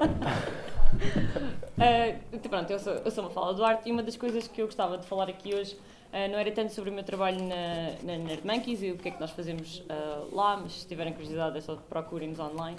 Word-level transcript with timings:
uh, 0.00 2.38
pronto, 2.48 2.70
eu 2.70 2.78
sou, 2.78 2.92
eu 2.92 3.10
sou 3.10 3.24
uma 3.24 3.30
fala 3.30 3.54
Duarte 3.54 3.88
e 3.88 3.92
uma 3.92 4.02
das 4.02 4.16
coisas 4.16 4.46
que 4.48 4.62
eu 4.62 4.66
gostava 4.66 4.98
de 4.98 5.06
falar 5.06 5.28
aqui 5.28 5.54
hoje 5.54 5.74
uh, 5.74 6.30
não 6.30 6.38
era 6.38 6.50
tanto 6.52 6.72
sobre 6.72 6.90
o 6.90 6.92
meu 6.92 7.04
trabalho 7.04 7.42
na, 7.42 7.92
na 8.02 8.18
Nerd 8.18 8.46
Monkeys 8.46 8.82
e 8.82 8.90
o 8.92 8.98
que 8.98 9.08
é 9.08 9.12
que 9.12 9.20
nós 9.20 9.30
fazemos 9.30 9.80
uh, 9.80 10.34
lá, 10.34 10.56
mas 10.56 10.80
se 10.80 10.86
tiverem 10.86 11.12
curiosidade 11.12 11.58
é 11.58 11.60
só 11.60 11.76
procurem-nos 11.76 12.38
online. 12.38 12.76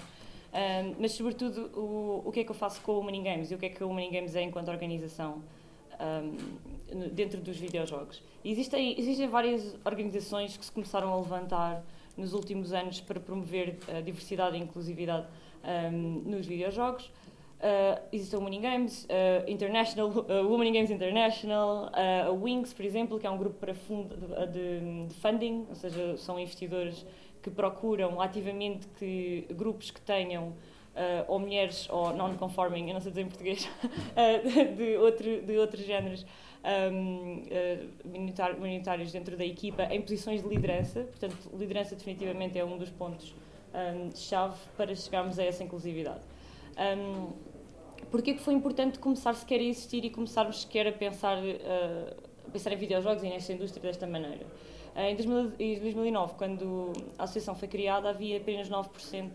mas 0.98 1.12
sobretudo 1.12 1.70
o, 1.74 2.22
o 2.26 2.32
que 2.32 2.40
é 2.40 2.44
que 2.44 2.50
eu 2.50 2.54
faço 2.54 2.80
com 2.82 2.98
o 2.98 3.02
Money 3.02 3.22
Games 3.22 3.50
e 3.50 3.54
o 3.54 3.58
que 3.58 3.66
é 3.66 3.68
que 3.68 3.82
o 3.82 3.88
Money 3.88 4.10
Games 4.10 4.34
é 4.34 4.42
enquanto 4.42 4.68
organização 4.68 5.42
um, 6.02 7.08
dentro 7.12 7.40
dos 7.40 7.56
videojogos. 7.56 8.22
Existem, 8.44 8.98
existem 8.98 9.28
várias 9.28 9.76
organizações 9.84 10.56
que 10.56 10.64
se 10.64 10.72
começaram 10.72 11.12
a 11.12 11.16
levantar 11.16 11.84
nos 12.16 12.34
últimos 12.34 12.72
anos 12.72 13.00
para 13.00 13.20
promover 13.20 13.78
a 13.88 14.00
diversidade 14.00 14.56
e 14.56 14.60
inclusividade 14.60 15.26
um, 15.64 16.22
nos 16.24 16.46
videojogos. 16.46 17.10
Uh, 17.62 18.00
existe 18.12 18.34
a 18.34 18.38
Women 18.38 18.60
Games, 18.60 19.04
uh, 19.04 19.48
International, 19.48 20.08
uh, 20.10 20.50
Women 20.50 20.72
Games 20.72 20.90
International, 20.90 21.92
uh, 21.92 22.28
a 22.28 22.32
Wings, 22.32 22.72
por 22.74 22.84
exemplo, 22.84 23.20
que 23.20 23.26
é 23.26 23.30
um 23.30 23.38
grupo 23.38 23.56
para 23.60 23.72
fund, 23.72 24.08
de, 24.08 25.06
de, 25.06 25.14
funding, 25.14 25.66
ou 25.68 25.74
seja, 25.76 26.16
são 26.16 26.40
investidores 26.40 27.06
que 27.40 27.50
procuram 27.50 28.20
ativamente 28.20 28.88
que 28.98 29.46
grupos 29.50 29.92
que 29.92 30.00
tenham 30.00 30.48
uh, 30.48 31.24
ou 31.28 31.38
mulheres 31.38 31.88
ou 31.90 32.12
non-conforming, 32.14 32.88
eu 32.88 32.94
não 32.94 33.00
sei 33.00 33.10
dizer 33.10 33.22
em 33.22 33.28
português, 33.28 33.64
uh, 33.84 34.76
de, 34.76 34.96
outro, 34.96 35.42
de 35.42 35.58
outros 35.58 35.84
géneros 35.84 36.26
um, 36.64 37.42
uh, 37.42 38.58
minoritários 38.58 39.12
dentro 39.12 39.36
da 39.36 39.44
equipa 39.44 39.84
em 39.84 40.00
posições 40.00 40.42
de 40.42 40.48
liderança. 40.48 41.02
Portanto, 41.04 41.36
liderança 41.56 41.96
definitivamente 41.96 42.58
é 42.58 42.64
um 42.64 42.78
dos 42.78 42.90
pontos 42.90 43.34
um, 43.74 44.14
chave 44.14 44.58
para 44.76 44.94
chegarmos 44.94 45.38
a 45.38 45.44
essa 45.44 45.62
inclusividade. 45.62 46.20
Um, 46.76 47.52
Porquê 48.10 48.34
que 48.34 48.42
foi 48.42 48.52
importante 48.52 48.98
começar 48.98 49.32
sequer 49.34 49.60
a 49.60 49.62
existir 49.62 50.04
e 50.04 50.10
começarmos 50.10 50.60
sequer 50.62 50.86
a 50.86 50.92
pensar, 50.92 51.38
uh, 51.38 52.16
a 52.46 52.50
pensar 52.50 52.70
em 52.70 52.76
videojogos 52.76 53.22
e 53.22 53.28
nesta 53.28 53.54
indústria 53.54 53.82
desta 53.82 54.06
maneira? 54.06 54.44
Uh, 54.94 55.00
em 55.00 55.16
2009, 55.16 56.34
quando 56.34 56.92
a 57.18 57.24
associação 57.24 57.54
foi 57.54 57.68
criada, 57.68 58.10
havia 58.10 58.36
apenas 58.36 58.68
9% 58.68 59.30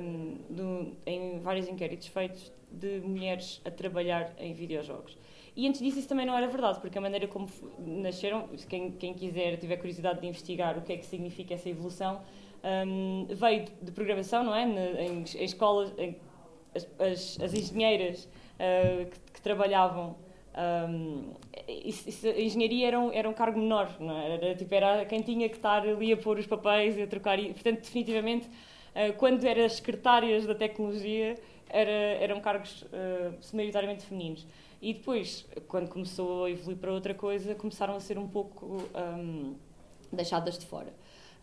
um, 0.00 0.36
do, 0.50 0.92
em 1.06 1.38
vários 1.38 1.68
inquéritos 1.68 2.08
feitos 2.08 2.52
de 2.68 3.00
mulheres 3.00 3.60
a 3.64 3.70
trabalhar 3.70 4.34
em 4.38 4.52
videojogos. 4.52 5.16
E 5.56 5.68
antes 5.68 5.80
disso 5.80 6.00
isso 6.00 6.08
também 6.08 6.26
não 6.26 6.36
era 6.36 6.48
verdade, 6.48 6.80
porque 6.80 6.98
a 6.98 7.00
maneira 7.00 7.28
como 7.28 7.48
nasceram, 7.78 8.48
quem, 8.68 8.90
quem 8.90 9.14
quiser, 9.14 9.56
tiver 9.56 9.76
curiosidade 9.76 10.20
de 10.20 10.26
investigar 10.26 10.76
o 10.76 10.82
que 10.82 10.92
é 10.92 10.96
que 10.96 11.06
significa 11.06 11.54
essa 11.54 11.68
evolução, 11.68 12.22
um, 12.64 13.26
veio 13.30 13.66
de 13.82 13.92
programação, 13.92 14.42
não 14.42 14.54
é? 14.54 14.64
Em, 14.64 15.18
em 15.18 15.44
escolas, 15.44 15.92
em, 15.98 16.16
as, 16.74 16.88
as, 16.98 17.40
as, 17.40 17.54
engenheiras 17.54 18.24
uh, 18.54 19.06
que, 19.10 19.32
que, 19.32 19.42
trabalhavam 19.42 20.16
um, 20.88 21.34
isso, 21.68 22.08
isso, 22.08 22.26
a 22.26 22.40
engenharia 22.40 22.86
era 22.88 23.00
um, 23.00 23.12
era 23.12 23.28
um 23.28 23.32
cargo 23.32 23.58
menor, 23.58 23.94
não 24.00 24.16
é? 24.16 24.34
era, 24.34 24.54
tipo, 24.54 24.74
era 24.74 25.04
quem 25.04 25.20
tinha 25.20 25.48
que 25.48 25.56
estar 25.56 25.82
ali 25.82 26.12
a 26.12 26.16
pôr 26.16 26.38
os 26.38 26.46
papéis 26.46 26.96
e 26.96 27.02
a 27.02 27.06
trocar. 27.06 27.38
Portanto, 27.38 27.80
definitivamente, 27.80 28.46
uh, 28.46 29.12
quando 29.16 29.44
eram 29.44 29.68
secretárias 29.68 30.46
da 30.46 30.54
tecnologia, 30.54 31.36
era, 31.68 31.90
eram 31.90 32.40
cargos 32.40 32.82
uh, 32.82 33.98
femininos. 34.06 34.46
E 34.80 34.92
depois, 34.92 35.46
quando 35.66 35.88
começou 35.88 36.44
a 36.44 36.50
evoluir 36.50 36.76
para 36.76 36.92
outra 36.92 37.14
coisa, 37.14 37.54
começaram 37.54 37.96
a 37.96 38.00
ser 38.00 38.18
um 38.18 38.28
pouco 38.28 38.82
um, 38.94 39.54
deixadas 40.12 40.58
de 40.58 40.66
fora. 40.66 40.92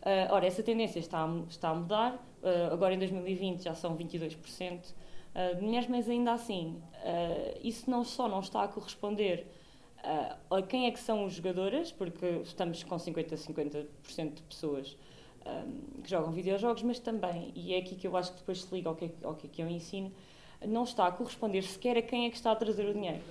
Uh, 0.02 0.32
ora, 0.32 0.44
essa 0.46 0.62
tendência 0.62 0.98
está 0.98 1.24
a, 1.24 1.28
está 1.48 1.68
a 1.68 1.74
mudar. 1.74 2.14
Uh, 2.42 2.72
agora, 2.72 2.92
em 2.92 2.98
2020, 2.98 3.62
já 3.62 3.74
são 3.74 3.96
22% 3.96 4.34
uh, 4.34 5.56
de 5.56 5.62
mulheres, 5.62 5.88
mas 5.88 6.08
ainda 6.08 6.32
assim, 6.32 6.82
uh, 7.04 7.58
isso 7.62 7.88
não 7.88 8.02
só 8.02 8.28
não 8.28 8.40
está 8.40 8.64
a 8.64 8.68
corresponder 8.68 9.46
a 10.50 10.60
quem 10.62 10.86
é 10.86 10.90
que 10.90 10.98
são 10.98 11.24
os 11.24 11.34
jogadoras, 11.34 11.92
porque 11.92 12.26
estamos 12.42 12.82
com 12.82 12.96
50% 12.96 13.34
a 13.34 13.36
50% 13.36 14.34
de 14.34 14.42
pessoas 14.42 14.96
que 16.02 16.10
jogam 16.10 16.32
videojogos, 16.32 16.82
mas 16.82 16.98
também, 16.98 17.52
e 17.54 17.72
é 17.72 17.78
aqui 17.78 17.94
que 17.94 18.08
eu 18.08 18.16
acho 18.16 18.32
que 18.32 18.38
depois 18.38 18.62
se 18.62 18.74
liga 18.74 18.88
ao 18.88 18.96
que, 18.96 19.08
ao 19.22 19.36
que 19.36 19.62
eu 19.62 19.68
ensino, 19.68 20.12
não 20.66 20.82
está 20.82 21.06
a 21.06 21.12
corresponder 21.12 21.62
sequer 21.62 21.96
a 21.96 22.02
quem 22.02 22.26
é 22.26 22.30
que 22.30 22.36
está 22.36 22.50
a 22.50 22.56
trazer 22.56 22.84
o 22.88 22.92
dinheiro. 22.92 23.22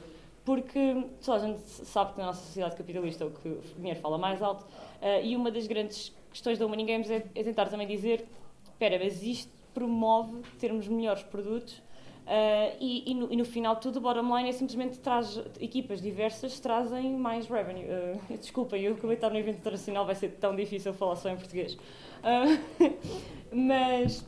Porque 0.46 1.06
só 1.20 1.34
a 1.34 1.40
gente 1.40 1.59
sabe 1.68 2.14
que 2.14 2.20
na 2.20 2.28
nossa 2.28 2.42
sociedade 2.42 2.78
capitalista 2.78 3.26
o 3.26 3.32
que 3.32 3.50
o 3.50 3.62
dinheiro 3.76 4.00
fala 4.00 4.18
mais 4.18 4.42
alto, 4.42 4.64
uh, 4.64 5.22
e 5.22 5.36
uma 5.36 5.52
das 5.52 5.68
grandes 5.68 6.14
questões 6.31 6.58
da 6.58 6.68
Money 6.68 6.86
Games 6.86 7.09
é, 7.09 7.24
é, 7.36 7.44
tentar 7.44 7.66
também 7.68 7.88
dizer: 7.88 8.25
espera, 8.64 9.00
mas 9.02 9.22
isto 9.24 9.52
promove 9.74 10.42
termos 10.59 10.88
melhores 10.88 11.24
produtos. 11.24 11.81
Uh, 12.22 12.78
e, 12.80 13.12
e, 13.12 13.16
no, 13.16 13.34
e, 13.34 13.36
no, 13.36 13.44
final 13.44 13.75
tudo 13.78 13.97
o 13.97 14.00
bottom 14.00 14.38
line 14.38 14.50
é 14.50 14.52
simplesmente 14.52 15.00
traz 15.00 15.41
equipas 15.59 16.00
diversas 16.00 16.59
trazem 16.59 17.18
mais 17.18 17.47
revenue 17.47 17.84
uh, 17.84 18.75
eu 18.75 18.94
acabei 18.94 19.09
de 19.09 19.14
estar 19.16 19.31
no 19.31 19.40
evento 19.40 19.58
internacional 19.58 20.06
vai 20.06 20.14
ser 20.14 20.30
tão 20.40 20.56
difícil 20.56 20.94
falar 20.94 21.16
só 21.16 21.30
em 21.30 21.36
português 21.36 21.74
uh, 21.74 22.96
mas 23.52 24.24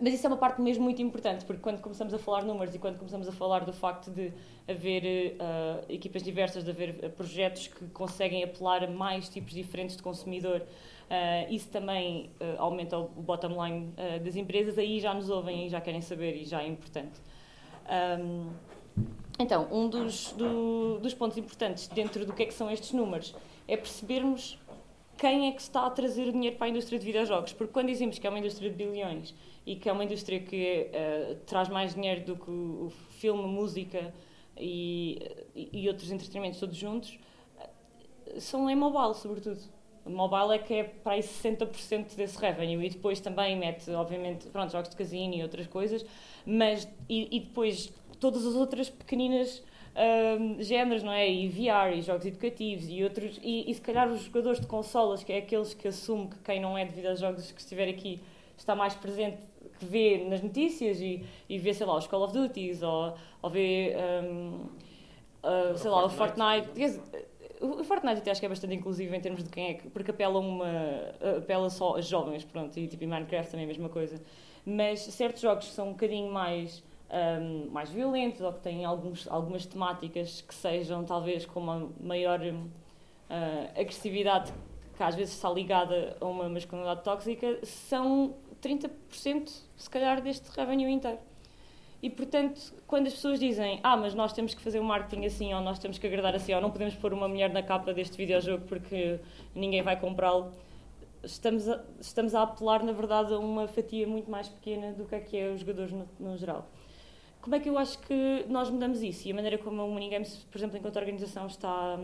mas 0.00 0.14
isso 0.14 0.26
é 0.26 0.28
uma 0.28 0.36
parte 0.36 0.60
mesmo 0.60 0.84
muito 0.84 1.00
importante, 1.00 1.44
porque 1.44 1.62
quando 1.62 1.80
começamos 1.80 2.12
a 2.12 2.18
falar 2.18 2.42
números 2.42 2.74
e 2.74 2.78
quando 2.78 2.98
começamos 2.98 3.28
a 3.28 3.32
falar 3.32 3.64
do 3.64 3.72
facto 3.72 4.10
de 4.10 4.32
haver 4.66 5.36
uh, 5.36 5.84
equipas 5.88 6.22
diversas, 6.22 6.64
de 6.64 6.70
haver 6.70 6.98
uh, 7.04 7.10
projetos 7.10 7.68
que 7.68 7.86
conseguem 7.88 8.42
apelar 8.42 8.84
a 8.84 8.88
mais 8.88 9.28
tipos 9.28 9.52
diferentes 9.52 9.96
de 9.96 10.02
consumidor, 10.02 10.62
uh, 10.62 11.52
isso 11.52 11.68
também 11.68 12.30
aumenta 12.58 12.98
o 12.98 13.08
bottom 13.08 13.64
line 13.64 13.92
das 14.22 14.36
empresas, 14.36 14.78
aí 14.78 15.00
já 15.00 15.14
nos 15.14 15.30
ouvem 15.30 15.66
e 15.66 15.68
já 15.68 15.80
querem 15.80 16.00
saber 16.00 16.34
e 16.36 16.44
já 16.44 16.62
é 16.62 16.66
importante. 16.66 17.20
Um, 18.20 18.50
então, 19.38 19.68
um 19.70 19.88
dos, 19.88 20.32
do, 20.32 20.98
dos 20.98 21.14
pontos 21.14 21.38
importantes 21.38 21.86
dentro 21.86 22.26
do 22.26 22.32
que 22.32 22.42
é 22.42 22.46
que 22.46 22.54
são 22.54 22.70
estes 22.70 22.92
números 22.92 23.34
é 23.68 23.76
percebermos 23.76 24.58
quem 25.18 25.48
é 25.48 25.52
que 25.52 25.60
está 25.60 25.84
a 25.84 25.90
trazer 25.90 26.28
o 26.28 26.32
dinheiro 26.32 26.56
para 26.56 26.68
a 26.68 26.70
indústria 26.70 26.98
de 26.98 27.04
videojogos, 27.04 27.52
porque 27.52 27.72
quando 27.72 27.88
dizemos 27.88 28.18
que 28.18 28.26
é 28.26 28.30
uma 28.30 28.38
indústria 28.38 28.70
de 28.70 28.76
bilhões 28.76 29.34
e 29.66 29.74
que 29.74 29.88
é 29.88 29.92
uma 29.92 30.04
indústria 30.04 30.38
que 30.38 30.88
uh, 30.88 31.34
traz 31.44 31.68
mais 31.68 31.94
dinheiro 31.94 32.24
do 32.24 32.36
que 32.36 32.48
o, 32.48 32.86
o 32.86 32.90
filme, 33.18 33.42
música 33.42 34.14
e, 34.56 35.20
e, 35.54 35.88
outros 35.88 36.10
entretenimentos 36.10 36.60
todos 36.60 36.76
juntos, 36.76 37.18
uh, 37.56 38.40
são 38.40 38.70
em 38.70 38.76
mobile, 38.76 39.14
sobretudo. 39.14 39.60
Mobile 40.06 40.54
é 40.54 40.58
que 40.58 40.72
é 40.72 40.84
para 40.84 41.14
aí 41.14 41.20
60% 41.20 42.14
desse 42.14 42.38
revenue 42.38 42.86
e 42.86 42.88
depois 42.88 43.20
também 43.20 43.56
mete, 43.58 43.90
obviamente, 43.90 44.46
pronto, 44.48 44.70
jogos 44.70 44.88
de 44.88 44.96
casino 44.96 45.34
e 45.34 45.42
outras 45.42 45.66
coisas, 45.66 46.06
mas 46.46 46.88
e, 47.08 47.36
e 47.36 47.40
depois 47.40 47.92
todas 48.20 48.46
as 48.46 48.54
outras 48.54 48.88
pequeninas 48.88 49.62
um, 49.98 50.62
géneros, 50.62 51.02
não 51.02 51.12
é? 51.12 51.28
E 51.28 51.48
VR, 51.48 51.96
e 51.96 52.02
jogos 52.02 52.24
educativos, 52.26 52.88
e 52.88 53.02
outros, 53.02 53.38
e, 53.42 53.70
e 53.70 53.74
se 53.74 53.80
calhar 53.80 54.08
os 54.08 54.22
jogadores 54.22 54.60
de 54.60 54.66
consolas, 54.66 55.24
que 55.24 55.32
é 55.32 55.38
aqueles 55.38 55.74
que 55.74 55.88
assumo 55.88 56.28
que 56.30 56.38
quem 56.38 56.60
não 56.60 56.76
é 56.78 56.84
de 56.84 56.94
videojogos 56.94 57.50
que 57.50 57.60
estiver 57.60 57.88
aqui 57.88 58.20
está 58.56 58.74
mais 58.74 58.94
presente 58.94 59.38
que 59.78 59.84
vê 59.84 60.24
nas 60.28 60.42
notícias 60.42 61.00
e, 61.00 61.24
e 61.48 61.58
vê, 61.58 61.72
sei 61.72 61.86
lá, 61.86 61.96
os 61.96 62.06
Call 62.06 62.22
of 62.22 62.32
Duties 62.32 62.82
ou, 62.82 63.14
ou 63.40 63.50
vê, 63.50 63.94
um, 64.24 64.66
uh, 65.42 65.76
sei 65.76 65.90
lá, 65.90 66.04
o 66.04 66.08
Fortnite. 66.08 66.68
O 67.60 67.82
Fortnite 67.82 68.18
até 68.18 68.30
acho 68.30 68.40
que 68.40 68.46
é 68.46 68.48
bastante 68.48 68.74
inclusivo 68.74 69.14
em 69.14 69.20
termos 69.20 69.42
de 69.42 69.50
quem 69.50 69.70
é 69.70 69.74
que. 69.74 69.88
porque 69.90 70.10
apela, 70.10 70.38
uma, 70.38 70.66
apela 71.38 71.68
só 71.70 71.96
a 71.96 72.00
jovens, 72.00 72.44
pronto, 72.44 72.76
e 72.78 72.86
tipo 72.86 73.02
em 73.02 73.06
Minecraft 73.08 73.50
também 73.50 73.64
é 73.64 73.64
a 73.64 73.68
mesma 73.68 73.88
coisa. 73.88 74.20
Mas 74.64 75.00
certos 75.00 75.42
jogos 75.42 75.66
que 75.66 75.72
são 75.72 75.88
um 75.88 75.92
bocadinho 75.92 76.30
mais. 76.32 76.84
Um, 77.10 77.70
mais 77.70 77.88
violentos 77.88 78.42
ou 78.42 78.52
que 78.52 78.60
têm 78.60 78.84
alguns, 78.84 79.26
algumas 79.28 79.64
temáticas 79.64 80.42
que 80.42 80.54
sejam 80.54 81.04
talvez 81.04 81.46
com 81.46 81.58
uma 81.58 81.88
maior 81.98 82.38
uh, 82.38 83.80
agressividade 83.80 84.52
que 84.98 85.02
às 85.04 85.14
vezes 85.14 85.34
está 85.34 85.48
ligada 85.48 86.16
a 86.20 86.24
uma 86.26 86.48
masculinidade 86.48 87.04
tóxica, 87.04 87.60
são 87.62 88.34
30% 88.60 89.48
se 89.76 89.88
calhar 89.88 90.20
deste 90.20 90.50
revenue 90.50 90.90
inteiro. 90.90 91.20
E 92.02 92.10
portanto, 92.10 92.74
quando 92.84 93.06
as 93.06 93.14
pessoas 93.14 93.38
dizem, 93.38 93.78
ah, 93.82 93.96
mas 93.96 94.12
nós 94.12 94.32
temos 94.32 94.54
que 94.54 94.60
fazer 94.60 94.80
um 94.80 94.84
marketing 94.84 95.24
assim, 95.24 95.54
ou 95.54 95.60
nós 95.60 95.78
temos 95.78 95.98
que 95.98 96.06
agradar 96.06 96.34
assim, 96.34 96.52
ou 96.52 96.60
não 96.60 96.70
podemos 96.70 96.96
pôr 96.96 97.12
uma 97.12 97.28
mulher 97.28 97.52
na 97.52 97.62
capa 97.62 97.94
deste 97.94 98.16
videojogo 98.16 98.64
porque 98.66 99.20
ninguém 99.54 99.82
vai 99.82 99.98
comprá-lo, 99.98 100.52
estamos 101.22 101.68
a, 101.68 101.80
estamos 102.00 102.34
a 102.34 102.42
apelar, 102.42 102.82
na 102.82 102.92
verdade, 102.92 103.32
a 103.32 103.38
uma 103.38 103.68
fatia 103.68 104.06
muito 104.06 104.28
mais 104.28 104.48
pequena 104.48 104.92
do 104.92 105.04
que 105.04 105.14
é 105.14 105.20
que 105.20 105.36
é 105.36 105.50
os 105.50 105.60
jogadores 105.60 105.92
no, 105.92 106.08
no 106.18 106.36
geral. 106.36 106.68
Como 107.48 107.56
é 107.56 107.60
que 107.60 107.68
eu 107.70 107.78
acho 107.78 107.98
que 108.00 108.44
nós 108.46 108.68
mudamos 108.68 109.02
isso? 109.02 109.26
E 109.26 109.32
a 109.32 109.34
maneira 109.34 109.56
como 109.56 109.82
o 109.82 109.90
Money 109.90 110.10
Games, 110.10 110.46
por 110.50 110.58
exemplo, 110.58 110.76
enquanto 110.76 110.96
organização, 110.96 111.46
está, 111.46 111.98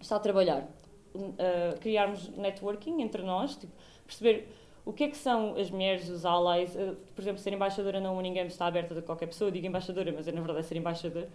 está 0.00 0.16
a 0.16 0.18
trabalhar? 0.18 0.68
Uh, 1.14 1.78
criarmos 1.78 2.30
networking 2.30 3.00
entre 3.00 3.22
nós, 3.22 3.54
tipo, 3.54 3.72
perceber 4.04 4.48
o 4.84 4.92
que 4.92 5.04
é 5.04 5.08
que 5.08 5.16
são 5.16 5.54
as 5.54 5.70
mulheres, 5.70 6.08
os 6.08 6.26
allies? 6.26 6.74
Uh, 6.74 6.96
por 7.14 7.22
exemplo, 7.22 7.40
ser 7.40 7.52
embaixadora 7.52 8.00
não 8.00 8.20
ninguém 8.20 8.44
está 8.48 8.66
aberta 8.66 8.98
a 8.98 9.02
qualquer 9.02 9.28
pessoa, 9.28 9.52
digo 9.52 9.64
embaixadora, 9.68 10.10
mas 10.10 10.26
é, 10.26 10.32
na 10.32 10.40
verdade 10.40 10.58
é 10.58 10.62
ser 10.64 10.76
embaixador. 10.76 11.28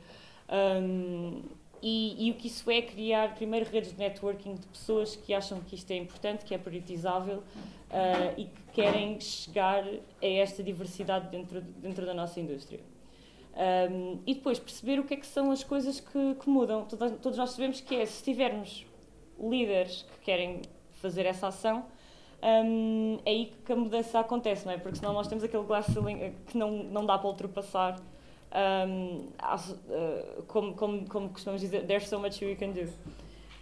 Um, 0.51 1.41
e, 1.81 2.27
e, 2.27 2.31
o 2.31 2.33
que 2.33 2.47
isso 2.47 2.69
é 2.69 2.81
criar 2.81 3.33
primeiro 3.35 3.65
redes 3.71 3.93
de 3.93 3.97
networking 3.97 4.55
de 4.55 4.67
pessoas 4.67 5.15
que 5.15 5.33
acham 5.33 5.61
que 5.61 5.75
isto 5.75 5.89
é 5.89 5.95
importante, 5.95 6.43
que 6.43 6.53
é 6.53 6.57
prioritizável 6.57 7.37
uh, 7.37 8.33
e 8.35 8.43
que 8.43 8.61
querem 8.73 9.17
chegar 9.21 9.85
a 9.87 10.27
esta 10.27 10.61
diversidade 10.61 11.29
dentro, 11.29 11.61
dentro 11.61 12.05
da 12.05 12.13
nossa 12.13 12.37
indústria. 12.37 12.90
Um, 13.53 14.19
e 14.25 14.33
depois 14.33 14.59
perceber 14.59 14.99
o 14.99 15.03
que 15.03 15.13
é 15.13 15.17
que 15.17 15.27
são 15.27 15.51
as 15.51 15.63
coisas 15.63 15.99
que, 15.99 16.35
que 16.35 16.49
mudam. 16.49 16.85
Todos, 16.85 17.19
todos, 17.19 17.37
nós 17.37 17.51
sabemos 17.51 17.81
que 17.81 17.95
é, 17.95 18.05
se 18.05 18.23
tivermos 18.23 18.85
líderes 19.39 20.03
que 20.03 20.25
querem 20.25 20.61
fazer 20.91 21.25
essa 21.25 21.47
ação, 21.47 21.85
um, 22.41 23.19
é 23.25 23.29
aí 23.29 23.53
que 23.65 23.71
a 23.71 23.75
mudança 23.75 24.19
acontece, 24.19 24.65
não 24.65 24.73
é? 24.73 24.77
Porque 24.77 24.97
senão 24.97 25.13
nós 25.13 25.27
temos 25.27 25.43
aquele 25.43 25.63
glass 25.63 25.85
ceiling 25.87 26.33
que 26.47 26.57
não, 26.57 26.71
não 26.83 27.05
dá 27.05 27.17
para 27.17 27.27
ultrapassar. 27.27 27.99
Um, 28.53 29.29
uh, 29.39 30.43
como, 30.47 30.73
como, 30.73 31.07
como 31.07 31.29
costumamos 31.29 31.61
dizer, 31.61 31.85
there's 31.85 32.07
so 32.07 32.19
much 32.19 32.41
we 32.41 32.55
can 32.55 32.71
do. 32.71 32.89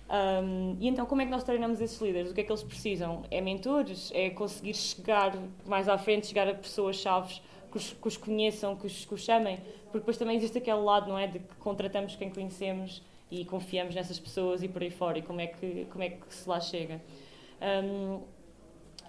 Um, 0.09 0.75
e 0.80 0.88
então, 0.88 1.06
como 1.06 1.21
é 1.21 1.25
que 1.25 1.31
nós 1.31 1.44
treinamos 1.44 1.80
esses 1.80 2.00
líderes? 2.01 2.31
O 2.31 2.33
que 2.33 2.42
é 2.42 2.44
que 2.44 2.51
eles 2.51 2.63
precisam? 2.63 3.24
É 3.30 3.42
mentores? 3.42 4.12
É 4.13 4.30
conseguir 4.31 4.74
chegar 4.74 5.35
mais 5.65 5.88
à 5.88 5.97
frente, 5.97 6.27
chegar 6.27 6.47
a 6.47 6.53
pessoas-chave 6.56 7.39
que 7.71 7.77
os, 7.77 7.94
que 7.94 8.07
os 8.07 8.18
conheçam, 8.18 8.75
que 8.75 8.88
os, 8.88 9.06
que 9.06 9.13
os 9.13 9.21
chamem? 9.21 9.57
Porque 9.83 10.00
depois 10.00 10.18
também 10.18 10.38
existe 10.38 10.57
aquele 10.57 10.80
lado, 10.80 11.10
não 11.10 11.18
é? 11.18 11.27
De 11.27 11.39
que 11.39 11.56
contratamos 11.56 12.16
quem 12.16 12.30
conhecemos 12.30 13.01
e 13.31 13.45
confiamos 13.45 13.95
nessas 13.95 14.19
pessoas 14.19 14.63
e 14.63 14.68
por 14.68 14.81
aí 14.81 14.89
fora. 14.89 15.19
E 15.19 15.21
como 15.21 15.39
é 15.39 15.48
que, 15.48 15.86
como 15.92 16.04
é 16.04 16.10
que 16.10 16.33
se 16.33 16.48
lá 16.48 16.60
chega? 16.60 17.01
Um, 17.62 18.21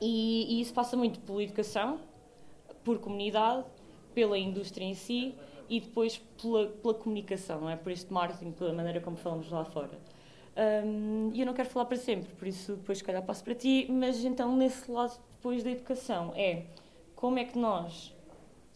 e, 0.01 0.57
e 0.57 0.61
isso 0.61 0.73
passa 0.73 0.97
muito 0.97 1.21
pela 1.21 1.43
educação, 1.43 2.01
por 2.85 2.99
comunidade, 2.99 3.65
pela 4.15 4.39
indústria 4.39 4.85
em 4.85 4.95
si 4.95 5.35
e 5.69 5.81
depois 5.81 6.19
pela, 6.41 6.67
pela 6.67 6.95
comunicação, 6.95 7.61
não 7.61 7.71
é? 7.71 7.77
Por 7.77 7.93
este 7.93 8.12
marketing, 8.12 8.53
pela 8.53 8.73
maneira 8.73 9.01
como 9.01 9.17
falamos 9.17 9.51
lá 9.51 9.65
fora. 9.65 9.99
Um, 10.57 11.31
e 11.33 11.41
eu 11.41 11.47
não 11.47 11.55
quero 11.55 11.69
falar 11.69 11.85
para 11.85 11.97
sempre, 11.97 12.35
por 12.35 12.47
isso 12.49 12.75
depois 12.75 12.99
se 12.99 13.05
calhar 13.05 13.23
passo 13.23 13.45
para 13.45 13.55
ti, 13.55 13.87
mas 13.89 14.25
então 14.25 14.57
nesse 14.57 14.91
lado 14.91 15.19
depois 15.37 15.62
da 15.62 15.71
educação 15.71 16.33
é 16.35 16.65
como 17.15 17.39
é 17.39 17.45
que 17.45 17.57
nós 17.57 18.12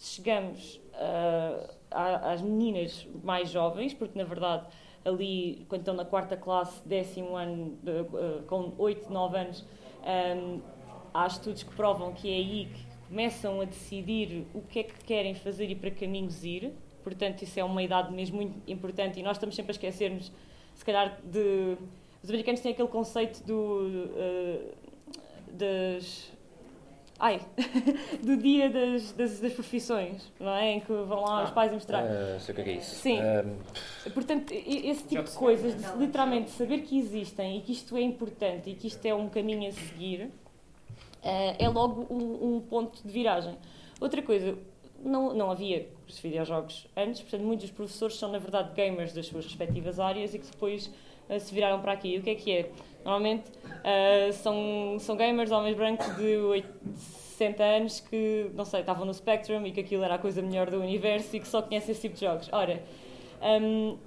chegamos 0.07 0.81
uh, 0.95 1.75
às 1.91 2.43
meninas 2.43 3.07
mais 3.23 3.51
jovens, 3.51 3.95
porque 3.95 4.19
na 4.19 4.25
verdade 4.25 4.67
ali 5.05 5.67
quando 5.69 5.83
estão 5.83 5.95
na 5.95 6.05
quarta 6.05 6.37
classe, 6.37 6.87
décimo 6.87 7.37
ano, 7.37 7.79
uh, 7.85 8.43
com 8.47 8.73
8, 8.79 9.13
9 9.13 9.39
anos, 9.39 9.65
um, 10.03 10.61
há 11.13 11.27
estudos 11.27 11.63
que 11.63 11.75
provam 11.75 12.13
que 12.13 12.31
é 12.31 12.37
aí 12.37 12.69
que 12.73 12.95
começam 13.09 13.61
a 13.61 13.65
decidir 13.65 14.47
o 14.55 14.63
que 14.63 14.81
é 14.81 14.83
que 14.83 15.05
querem 15.05 15.35
fazer 15.35 15.71
e 15.71 15.75
para 15.75 15.91
caminhos 15.91 16.43
ir. 16.43 16.73
Portanto 17.03 17.43
isso 17.43 17.61
é 17.61 17.65
uma 17.65 17.83
idade 17.83 18.13
mesmo 18.13 18.37
muito 18.37 18.71
importante 18.71 19.21
e 19.21 19.23
nós 19.23 19.37
estamos 19.37 19.55
sempre 19.55 19.71
a 19.71 19.75
esquecermos, 19.75 20.33
se 20.75 20.85
calhar, 20.85 21.21
de... 21.23 21.77
Os 22.23 22.31
americanos 22.31 22.61
têm 22.61 22.73
aquele 22.73 22.89
conceito 22.89 23.45
do... 23.45 23.55
Uh, 23.55 24.75
das... 25.53 26.33
Ai, 27.25 27.41
do 28.23 28.37
dia 28.37 28.69
das, 28.69 29.13
das, 29.13 29.41
das, 29.41 29.55
profissões, 29.55 30.31
não 30.39 30.55
é? 30.55 30.73
Em 30.73 30.81
que 30.81 30.93
vão 30.93 31.23
lá 31.23 31.41
ah, 31.41 31.45
os 31.45 31.51
pais 31.53 31.73
mostrar. 31.73 32.05
Uh, 32.05 32.39
sei 32.39 32.53
o 32.53 32.55
que 32.55 32.61
é, 32.61 32.69
é 32.69 32.77
isso. 32.77 32.97
Sim. 32.97 33.19
Um... 33.19 34.11
Portanto, 34.11 34.53
esse 34.53 35.05
tipo 35.05 35.23
de 35.23 35.31
coisas, 35.31 35.75
de 35.75 35.99
literalmente 35.99 36.51
saber 36.51 36.83
que 36.83 36.99
existem 36.99 37.57
e 37.57 37.61
que 37.63 37.73
isto 37.73 37.97
é 37.97 38.03
importante 38.03 38.69
e 38.69 38.75
que 38.75 38.89
isto 38.89 39.07
é 39.07 39.15
um 39.15 39.31
caminho 39.31 39.71
a 39.71 39.73
seguir, 39.73 40.25
uh, 40.25 40.31
é 41.59 41.67
logo 41.67 42.07
um, 42.15 42.57
um 42.57 42.61
ponto 42.61 43.03
de 43.03 43.11
viragem. 43.11 43.57
Outra 43.99 44.21
coisa, 44.21 44.59
não, 45.03 45.33
não 45.33 45.51
havia 45.51 45.89
os 46.07 46.19
videojogos 46.19 46.87
antes, 46.95 47.23
portanto, 47.23 47.43
muitos 47.43 47.71
dos 47.71 47.75
professores 47.75 48.19
são, 48.19 48.31
na 48.31 48.39
verdade, 48.39 48.75
gamers 48.75 49.15
das 49.15 49.29
suas 49.29 49.47
respectivas 49.47 49.99
áreas 49.99 50.35
e 50.35 50.39
que 50.39 50.47
depois 50.47 50.91
se 51.39 51.55
viraram 51.55 51.81
para 51.81 51.93
aqui. 51.93 52.15
E 52.15 52.19
o 52.19 52.23
que 52.23 52.31
é 52.31 52.35
que 52.35 52.53
é? 52.53 52.71
Normalmente 53.05 53.51
uh, 53.51 54.33
são, 54.33 54.97
são 54.99 55.17
gamers, 55.17 55.51
homens 55.51 55.77
brancos 55.77 56.07
de 56.17 56.65
60 57.37 57.63
anos 57.63 58.01
que, 58.01 58.51
não 58.55 58.65
sei, 58.65 58.81
estavam 58.81 59.05
no 59.05 59.13
Spectrum 59.13 59.67
e 59.67 59.73
que 59.73 59.81
aquilo 59.81 60.03
era 60.05 60.15
a 60.15 60.19
coisa 60.19 60.41
melhor 60.41 60.71
do 60.71 60.81
universo 60.81 61.37
e 61.37 61.41
que 61.41 61.49
só 61.49 61.61
conhecem 61.61 61.93
esse 61.93 62.01
tipo 62.01 62.15
de 62.15 62.23
jogos. 62.23 62.49
Ora, 62.53 62.83
um, 63.61 63.99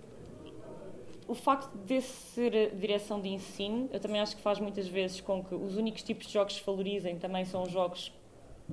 o 1.28 1.36
facto 1.36 1.78
de 1.86 2.02
ser 2.02 2.74
direção 2.76 3.20
de 3.20 3.30
ensino, 3.30 3.90
eu 3.92 4.00
também 4.00 4.22
acho 4.22 4.36
que 4.36 4.42
faz 4.42 4.60
muitas 4.60 4.88
vezes 4.88 5.22
com 5.22 5.44
que 5.44 5.54
os 5.54 5.76
únicos 5.76 6.02
tipos 6.02 6.26
de 6.28 6.34
jogos 6.34 6.58
que 6.58 6.66
valorizem 6.66 7.18
também 7.18 7.44
são 7.46 7.64
os 7.64 7.72
jogos 7.72 8.12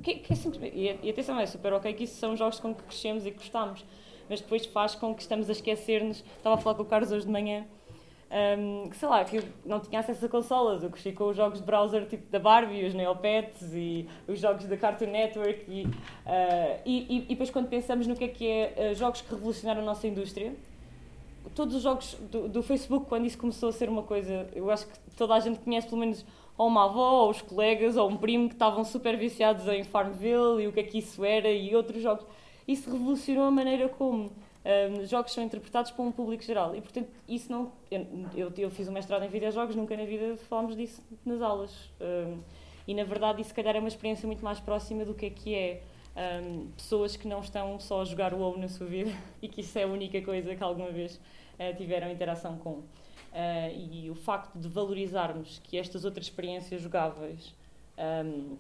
que, 0.03 0.15
que 0.17 0.33
é 0.33 0.37
simplesmente, 0.37 0.77
e, 0.77 0.99
e 1.03 1.11
atenção, 1.11 1.39
é 1.39 1.47
super 1.47 1.73
ok 1.73 1.93
que 1.95 2.05
isso 2.05 2.17
são 2.17 2.37
jogos 2.37 2.59
com 2.59 2.75
que 2.75 2.83
crescemos 2.83 3.27
e 3.27 3.31
gostamos, 3.31 3.85
mas 4.29 4.41
depois 4.41 4.67
faz 4.67 4.95
com 4.95 5.15
que 5.15 5.23
estamos 5.23 5.49
a 5.49 5.53
esquecer-nos. 5.53 6.25
Estava 6.37 6.57
a 6.57 6.59
falar 6.59 6.77
com 6.77 6.83
o 6.83 6.87
Carlos 6.87 7.13
hoje 7.13 7.27
de 7.27 7.31
manhã, 7.31 7.67
um, 8.31 8.91
sei 8.93 9.09
lá, 9.09 9.25
que 9.25 9.37
eu 9.37 9.45
não 9.65 9.81
tinha 9.81 10.01
acesso 10.01 10.27
a 10.27 10.29
consolas, 10.29 10.83
eu 10.83 10.91
cresci 10.91 11.13
com 11.13 11.29
os 11.29 11.37
jogos 11.37 11.61
de 11.61 11.65
browser 11.65 12.07
tipo 12.07 12.31
da 12.31 12.39
Barbie, 12.39 12.85
os 12.85 12.95
Neopets 12.95 13.73
e 13.73 14.09
os 14.27 14.41
jogos 14.41 14.65
da 14.65 14.77
Cartoon 14.77 15.11
Network. 15.11 15.65
E, 15.69 15.85
uh, 15.85 16.81
e, 16.85 17.19
e, 17.19 17.21
depois, 17.29 17.51
quando 17.51 17.69
pensamos 17.69 18.07
no 18.07 18.17
que 18.17 18.25
é 18.25 18.29
que 18.29 18.49
é 18.49 18.91
uh, 18.91 18.95
jogos 18.95 19.21
que 19.21 19.33
revolucionaram 19.33 19.83
a 19.83 19.85
nossa 19.85 20.07
indústria, 20.07 20.55
todos 21.55 21.75
os 21.77 21.83
jogos 21.83 22.15
do, 22.31 22.49
do 22.49 22.63
Facebook, 22.63 23.07
quando 23.07 23.27
isso 23.27 23.39
começou 23.39 23.69
a 23.69 23.73
ser 23.73 23.89
uma 23.89 24.03
coisa, 24.03 24.49
eu 24.55 24.71
acho 24.71 24.87
que 24.87 24.99
toda 25.17 25.35
a 25.35 25.41
gente 25.41 25.61
conhece 25.61 25.87
pelo 25.87 26.01
menos 26.01 26.25
ou 26.57 26.69
uma 26.69 26.85
avó, 26.85 27.25
ou 27.25 27.31
os 27.31 27.43
colegas, 27.43 27.97
ou 27.97 28.09
um 28.09 28.17
primo 28.17 28.49
que 28.49 28.55
estavam 28.55 28.85
super 28.85 29.17
viciados 29.17 29.67
em 29.67 29.83
Farmville 29.83 30.63
e 30.63 30.69
o 30.69 30.73
que 30.73 30.81
é 30.81 30.83
que 30.85 30.99
isso 30.99 31.25
era 31.25 31.51
e 31.51 31.75
outros 31.75 32.03
jogos. 32.03 32.25
Isso 32.67 32.91
revolucionou 32.91 33.45
a 33.45 33.51
maneira 33.51 33.89
como 33.89 34.33
um, 34.65 35.05
jogos 35.05 35.33
são 35.33 35.45
interpretados 35.45 35.91
para 35.91 36.03
um 36.03 36.11
público 36.11 36.43
geral. 36.43 36.75
E, 36.75 36.81
portanto, 36.81 37.09
isso 37.29 37.53
não. 37.53 37.71
Eu, 38.35 38.53
eu 38.57 38.71
fiz 38.71 38.89
um 38.89 38.93
mestrado 38.93 39.23
em 39.23 39.29
videojogos, 39.29 39.77
nunca 39.77 39.97
na 39.97 40.05
vida 40.05 40.37
falámos 40.49 40.75
disso 40.75 41.03
nas 41.25 41.43
aulas. 41.43 41.91
Um, 42.01 42.41
e, 42.87 42.95
na 42.95 43.05
verdade, 43.05 43.41
isso, 43.41 43.49
se 43.49 43.55
calhar, 43.55 43.77
é 43.77 43.79
uma 43.79 43.89
experiência 43.89 44.27
muito 44.27 44.43
mais 44.43 44.61
próxima 44.61 45.05
do 45.05 45.15
que 45.15 45.27
é 45.27 45.31
que 45.31 45.55
é. 45.55 45.83
Um, 46.17 46.69
pessoas 46.77 47.17
que 47.17 47.27
não 47.27 47.41
estão 47.41 47.81
só 47.81 48.01
a 48.01 48.05
jogar 48.05 48.33
o 48.33 48.39
WoW 48.39 48.57
na 48.57 48.69
sua 48.69 48.87
vida 48.87 49.11
e 49.43 49.49
que 49.49 49.63
isso 49.63 49.77
é 49.77 49.83
a 49.83 49.87
única 49.89 50.23
coisa 50.23 50.55
que 50.55 50.63
alguma 50.63 50.93
vez 50.93 51.17
uh, 51.17 51.77
tiveram 51.77 52.09
interação 52.09 52.57
com. 52.57 52.71
Uh, 52.71 52.85
e 53.75 54.09
o 54.09 54.15
facto 54.15 54.57
de 54.57 54.69
valorizarmos 54.69 55.61
que 55.65 55.77
estas 55.77 56.05
outras 56.05 56.27
experiências 56.27 56.81
jogáveis 56.81 57.53
um, 57.99 58.57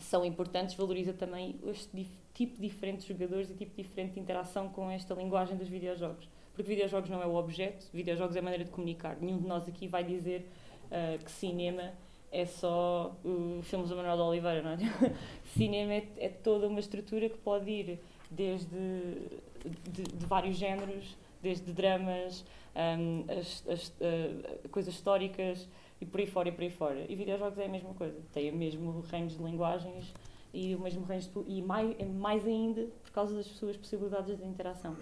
são 0.00 0.24
importantes 0.24 0.74
valoriza 0.74 1.12
também 1.12 1.54
este 1.66 1.94
tipo 2.38 2.60
diferente 2.60 3.00
de 3.00 3.08
jogadores 3.08 3.50
e 3.50 3.54
tipo 3.54 3.74
diferente 3.74 4.12
de 4.12 4.20
interação 4.20 4.68
com 4.68 4.88
esta 4.88 5.12
linguagem 5.12 5.56
dos 5.56 5.68
videojogos. 5.68 6.28
Porque 6.54 6.68
videojogos 6.68 7.10
não 7.10 7.20
é 7.20 7.26
o 7.26 7.34
objeto, 7.34 7.88
videojogos 7.92 8.36
é 8.36 8.38
a 8.38 8.42
maneira 8.42 8.64
de 8.64 8.70
comunicar. 8.70 9.16
Nenhum 9.20 9.38
de 9.38 9.46
nós 9.46 9.68
aqui 9.68 9.88
vai 9.88 10.04
dizer 10.04 10.48
uh, 10.84 11.24
que 11.24 11.30
cinema 11.32 11.92
é 12.30 12.46
só 12.46 13.16
uh, 13.24 13.60
filmes 13.62 13.88
do 13.88 13.96
Manuel 13.96 14.16
de 14.16 14.22
Oliveira, 14.22 14.62
não 14.62 14.70
é? 14.70 14.78
cinema 15.56 15.94
é, 15.94 16.06
é, 16.18 16.28
toda 16.28 16.68
uma 16.68 16.78
estrutura 16.78 17.28
que 17.28 17.38
pode 17.38 17.68
ir 17.68 17.98
desde 18.30 18.68
de, 18.68 20.04
de 20.04 20.26
vários 20.26 20.56
géneros, 20.56 21.16
desde 21.42 21.72
dramas, 21.72 22.44
um, 22.76 23.24
as, 23.32 23.66
as 23.68 23.88
uh, 23.88 24.68
coisas 24.68 24.94
históricas 24.94 25.68
e 26.00 26.06
por 26.06 26.20
aí 26.20 26.26
fora 26.26 26.50
e 26.50 26.52
por 26.52 26.62
aí 26.62 26.70
fora. 26.70 27.04
E 27.08 27.16
videojogos 27.16 27.58
é 27.58 27.64
a 27.64 27.68
mesma 27.68 27.94
coisa, 27.94 28.16
tem 28.32 28.48
o 28.52 28.54
mesmo 28.54 29.00
range 29.10 29.36
de 29.36 29.42
linguagens 29.42 30.14
e 30.52 30.74
o 30.74 30.80
mesmo 30.80 31.04
range 31.04 31.28
de, 31.28 31.44
e 31.46 31.62
mais, 31.62 31.96
mais 32.14 32.46
ainda 32.46 32.86
por 33.02 33.10
causa 33.12 33.34
das 33.34 33.46
suas 33.46 33.76
possibilidades 33.76 34.36
de 34.36 34.44
interação. 34.44 34.96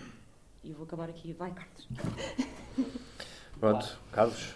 E 0.62 0.72
vou 0.72 0.84
acabar 0.84 1.08
aqui. 1.08 1.32
Vai, 1.32 1.52
Carlos. 1.52 1.88
Pronto, 3.58 3.98
Carlos, 4.12 4.54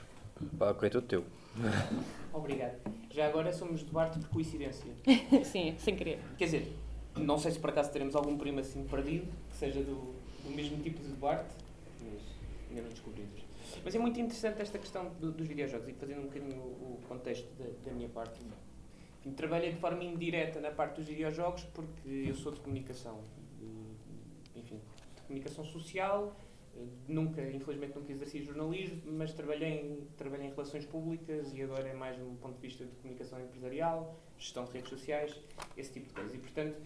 é 0.83 0.89
todo 0.89 1.07
teu. 1.07 1.25
Obrigado. 2.33 2.79
Já 3.11 3.27
agora 3.27 3.53
somos 3.53 3.83
Duarte 3.83 4.19
por 4.19 4.29
coincidência. 4.29 4.93
Sim, 5.45 5.75
sem 5.79 5.97
querer. 5.97 6.21
Quer 6.37 6.45
dizer, 6.45 6.77
não 7.17 7.39
sei 7.39 7.53
se 7.53 7.59
por 7.59 7.71
acaso 7.71 7.91
teremos 7.91 8.15
algum 8.15 8.37
primo 8.37 8.61
assim 8.61 8.85
perdido, 8.85 9.27
que 9.51 9.57
seja 9.57 9.81
do, 9.83 10.15
do 10.45 10.51
mesmo 10.51 10.83
tipo 10.83 11.01
de 11.03 11.09
Duarte, 11.15 11.55
ainda 12.69 12.83
não 12.83 12.89
descobridos. 12.89 13.41
Mas 13.85 13.95
é 13.95 13.99
muito 13.99 14.21
interessante 14.21 14.61
esta 14.61 14.79
questão 14.79 15.11
do, 15.21 15.33
dos 15.33 15.47
videojogos 15.47 15.89
e 15.89 15.93
fazendo 15.93 16.21
um 16.21 16.25
bocadinho 16.25 16.57
o, 16.57 16.99
o 16.99 17.01
contexto 17.09 17.49
da, 17.59 17.65
da, 17.85 17.93
minha 17.93 18.09
parte. 18.09 18.41
Enfim, 19.21 19.33
trabalhei 19.33 19.73
de 19.73 19.79
forma 19.79 20.03
indireta 20.03 20.61
na 20.61 20.71
parte 20.71 20.97
dos 20.97 21.07
videojogos 21.07 21.65
porque 21.65 22.09
eu 22.09 22.35
sou 22.35 22.53
de 22.53 22.61
comunicação, 22.61 23.21
enfim, 24.57 24.81
de 25.17 25.23
comunicação 25.23 25.65
social. 25.65 26.35
Nunca, 27.07 27.43
infelizmente, 27.43 27.99
nunca 27.99 28.13
exerci 28.13 28.43
jornalismo, 28.43 29.03
mas 29.13 29.35
trabalhei 29.35 29.69
em, 29.69 30.09
trabalhei 30.17 30.47
em 30.47 30.51
relações 30.51 30.87
públicas 30.87 31.53
e 31.53 31.63
agora 31.63 31.87
é 31.87 31.93
mais 31.93 32.19
um 32.19 32.35
ponto 32.37 32.55
de 32.55 32.63
vista 32.63 32.85
de 32.85 32.95
comunicação 32.97 33.39
empresarial, 33.41 34.17
gestão 34.39 34.65
de 34.65 34.73
redes 34.73 34.89
sociais, 34.89 35.39
esse 35.77 35.93
tipo 35.93 36.09
de 36.09 36.15
coisas. 36.15 36.35
E, 36.35 36.39
portanto, 36.39 36.77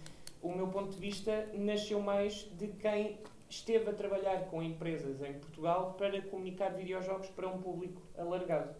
o 0.42 0.52
meu 0.52 0.66
ponto 0.68 0.90
de 0.90 0.98
vista 0.98 1.48
nasceu 1.54 2.00
mais 2.00 2.50
de 2.58 2.68
quem 2.68 3.20
esteve 3.48 3.90
a 3.90 3.92
trabalhar 3.92 4.46
com 4.46 4.62
empresas 4.62 5.22
em 5.22 5.34
Portugal 5.34 5.94
para 5.96 6.20
comunicar 6.22 6.70
videojogos 6.70 7.28
para 7.28 7.46
um 7.46 7.62
público 7.62 8.02
alargado. 8.18 8.74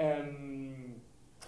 Um, 0.00 0.94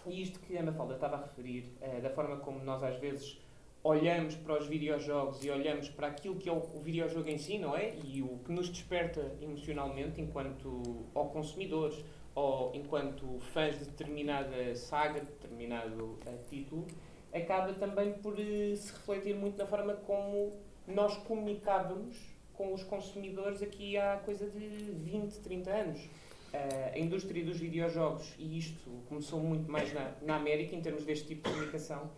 e 0.06 0.22
isto 0.22 0.40
que 0.40 0.56
a 0.56 0.60
Ana 0.60 0.72
Falda 0.72 0.94
estava 0.94 1.16
a 1.16 1.22
referir, 1.22 1.72
uh, 1.80 2.00
da 2.00 2.10
forma 2.10 2.36
como 2.38 2.62
nós 2.64 2.82
às 2.82 2.96
vezes 2.96 3.38
olhamos 3.82 4.34
para 4.34 4.58
os 4.58 4.66
videojogos 4.66 5.42
e 5.44 5.50
olhamos 5.50 5.88
para 5.88 6.08
aquilo 6.08 6.36
que 6.36 6.48
é 6.48 6.52
o, 6.52 6.58
o 6.58 6.80
videojogo 6.80 7.28
em 7.28 7.38
si, 7.38 7.58
não 7.58 7.76
é? 7.76 7.94
E 8.04 8.22
o 8.22 8.38
que 8.44 8.52
nos 8.52 8.68
desperta 8.68 9.32
emocionalmente 9.40 10.20
enquanto 10.20 11.06
ou 11.14 11.30
consumidores 11.30 12.04
ou 12.34 12.72
enquanto 12.74 13.38
fãs 13.52 13.78
de 13.78 13.86
determinada 13.86 14.74
saga, 14.76 15.20
de 15.20 15.26
determinado 15.26 16.04
uh, 16.04 16.38
título, 16.48 16.86
acaba 17.32 17.72
também 17.74 18.12
por 18.14 18.34
uh, 18.34 18.76
se 18.76 18.92
refletir 18.92 19.34
muito 19.34 19.56
na 19.58 19.66
forma 19.66 19.94
como 19.94 20.52
nós 20.86 21.16
comunicávamos 21.18 22.16
com 22.54 22.74
os 22.74 22.84
consumidores 22.84 23.62
aqui 23.62 23.96
há 23.96 24.18
coisa 24.18 24.48
de 24.50 24.68
20, 24.68 25.40
30 25.40 25.70
anos. 25.70 26.08
Uh, 26.52 26.96
a 26.96 26.98
indústria 26.98 27.44
dos 27.44 27.58
videojogos, 27.58 28.34
e 28.36 28.58
isto 28.58 28.90
começou 29.08 29.38
muito 29.38 29.70
mais 29.70 29.92
na, 29.94 30.12
na 30.20 30.34
América, 30.34 30.74
em 30.74 30.80
termos 30.80 31.04
deste 31.04 31.28
tipo 31.28 31.48
de 31.48 31.54
comunicação, 31.54 32.10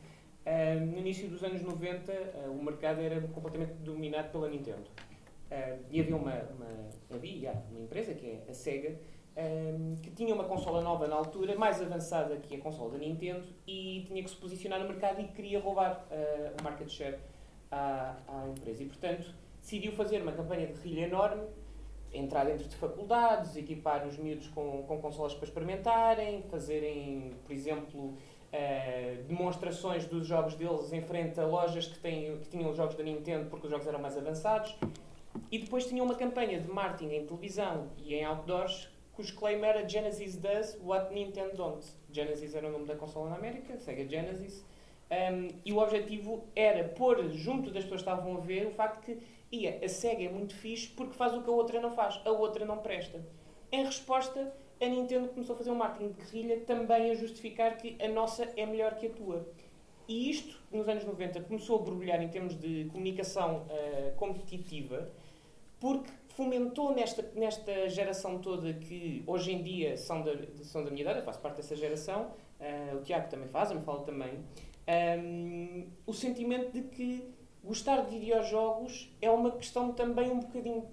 uh, 0.46 0.86
no 0.86 0.96
início 0.96 1.28
dos 1.28 1.44
anos 1.44 1.60
90 1.60 2.10
uh, 2.10 2.50
o 2.50 2.64
mercado 2.64 3.02
era 3.02 3.20
completamente 3.20 3.74
dominado 3.74 4.32
pela 4.32 4.48
Nintendo. 4.48 4.88
e 5.90 6.00
havia 6.00 6.16
uma, 6.16 6.32
uma, 6.32 6.90
havia 7.14 7.62
uma 7.70 7.80
empresa, 7.80 8.14
que 8.14 8.26
é 8.26 8.42
a 8.48 8.54
Sega, 8.54 8.98
que 10.02 10.10
tinha 10.12 10.34
uma 10.34 10.44
consola 10.44 10.80
nova 10.80 11.06
na 11.06 11.16
altura, 11.16 11.54
mais 11.54 11.80
avançada 11.82 12.36
que 12.36 12.54
a 12.54 12.58
consola 12.58 12.92
da 12.92 12.98
Nintendo, 12.98 13.46
e 13.66 14.04
tinha 14.06 14.22
que 14.22 14.30
se 14.30 14.36
posicionar 14.36 14.80
no 14.80 14.88
mercado 14.88 15.20
e 15.20 15.28
queria 15.28 15.60
roubar 15.60 16.06
o 16.58 16.62
market 16.62 16.88
share 16.88 17.18
à, 17.70 18.16
à 18.28 18.48
empresa. 18.48 18.82
E, 18.82 18.86
portanto, 18.86 19.34
decidiu 19.60 19.92
fazer 19.92 20.22
uma 20.22 20.32
campanha 20.32 20.66
de 20.66 20.72
guerrilha 20.72 21.06
enorme, 21.06 21.42
entrar 22.12 22.44
dentro 22.44 22.68
de 22.68 22.76
faculdades, 22.76 23.56
equipar 23.56 24.06
os 24.06 24.16
miúdos 24.18 24.48
com, 24.48 24.82
com 24.82 25.00
consolas 25.00 25.34
para 25.34 25.44
experimentarem, 25.44 26.42
fazerem, 26.50 27.32
por 27.44 27.52
exemplo, 27.52 28.00
uh, 28.08 29.22
demonstrações 29.26 30.04
dos 30.06 30.26
jogos 30.26 30.54
deles 30.54 30.92
em 30.92 31.00
frente 31.00 31.40
a 31.40 31.46
lojas 31.46 31.86
que, 31.86 31.98
têm, 31.98 32.38
que 32.38 32.48
tinham 32.48 32.70
os 32.70 32.76
jogos 32.76 32.94
da 32.94 33.02
Nintendo 33.02 33.48
porque 33.48 33.66
os 33.66 33.70
jogos 33.70 33.86
eram 33.86 34.00
mais 34.00 34.16
avançados. 34.16 34.76
E 35.50 35.58
depois 35.58 35.86
tinham 35.86 36.04
uma 36.04 36.14
campanha 36.14 36.60
de 36.60 36.68
marketing 36.68 37.14
em 37.14 37.26
televisão 37.26 37.88
e 37.96 38.14
em 38.14 38.24
outdoors 38.24 38.90
cujo 39.12 39.34
claim 39.34 39.62
era 39.62 39.86
Genesis 39.88 40.36
does 40.36 40.78
what 40.82 41.12
Nintendo 41.12 41.56
don't. 41.56 41.86
Genesis 42.10 42.54
era 42.54 42.68
o 42.68 42.72
nome 42.72 42.86
da 42.86 42.96
consola 42.96 43.30
na 43.30 43.36
América, 43.36 43.78
Sega 43.78 44.06
Genesis. 44.06 44.64
Um, 45.10 45.48
e 45.64 45.72
o 45.72 45.78
objetivo 45.78 46.44
era 46.56 46.84
pôr 46.84 47.28
junto 47.28 47.70
das 47.70 47.84
pessoas 47.84 48.02
que 48.02 48.08
estavam 48.08 48.36
a 48.36 48.40
ver 48.40 48.66
o 48.66 48.70
facto 48.70 49.02
que 49.02 49.18
e 49.52 49.68
a 49.68 49.88
SEGA 49.88 50.24
é 50.24 50.28
muito 50.30 50.54
fixe 50.54 50.88
porque 50.88 51.12
faz 51.12 51.34
o 51.34 51.42
que 51.42 51.50
a 51.50 51.52
outra 51.52 51.78
não 51.78 51.92
faz, 51.92 52.18
a 52.24 52.30
outra 52.30 52.64
não 52.64 52.78
presta. 52.78 53.22
Em 53.70 53.84
resposta, 53.84 54.52
a 54.80 54.88
Nintendo 54.88 55.28
começou 55.28 55.54
a 55.54 55.58
fazer 55.58 55.70
um 55.70 55.74
marketing 55.74 56.12
de 56.12 56.24
guerrilha 56.24 56.60
também 56.60 57.10
a 57.10 57.14
justificar 57.14 57.76
que 57.76 57.96
a 58.02 58.08
nossa 58.08 58.50
é 58.56 58.64
melhor 58.64 58.96
que 58.96 59.06
a 59.06 59.10
tua. 59.10 59.46
E 60.08 60.30
isto, 60.30 60.58
nos 60.72 60.88
anos 60.88 61.04
90, 61.04 61.42
começou 61.42 61.78
a 61.78 61.82
borbulhar 61.82 62.20
em 62.22 62.28
termos 62.28 62.58
de 62.58 62.86
comunicação 62.90 63.66
uh, 63.66 64.16
competitiva, 64.16 65.10
porque 65.78 66.10
fomentou 66.30 66.94
nesta, 66.94 67.22
nesta 67.34 67.88
geração 67.88 68.38
toda 68.38 68.72
que 68.72 69.22
hoje 69.26 69.52
em 69.52 69.62
dia 69.62 69.96
são 69.96 70.22
da, 70.22 70.32
são 70.62 70.82
da 70.82 70.90
minha 70.90 71.02
idade, 71.02 71.20
eu 71.20 71.24
faço 71.24 71.40
parte 71.40 71.56
dessa 71.56 71.76
geração, 71.76 72.32
uh, 72.58 72.96
o 72.96 73.02
Tiago 73.02 73.28
também 73.28 73.48
faz, 73.48 73.70
a 73.70 73.74
me 73.74 73.82
fala 73.82 74.02
também, 74.02 74.32
um, 74.32 74.42
ehm, 74.86 75.86
o 76.06 76.12
sentimento 76.12 76.72
de 76.72 76.82
que 76.82 77.32
gostar 77.64 78.02
de 78.02 78.18
videojogos 78.18 79.10
é 79.20 79.30
uma 79.30 79.50
questão 79.52 79.92
também 79.92 80.30
um 80.30 80.40
bocadinho 80.40 80.84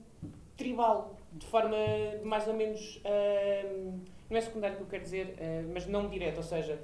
tribal, 0.55 1.15
de 1.31 1.45
forma 1.47 1.77
mais 2.23 2.47
ou 2.47 2.53
menos. 2.53 2.97
Uh, 2.97 3.99
não 4.29 4.37
é 4.37 4.41
secundária 4.41 4.75
que 4.75 4.83
eu 4.83 4.87
quero 4.87 5.03
dizer, 5.03 5.35
uh, 5.39 5.71
mas 5.73 5.87
não 5.87 6.07
direta, 6.07 6.37
ou 6.37 6.43
seja, 6.43 6.79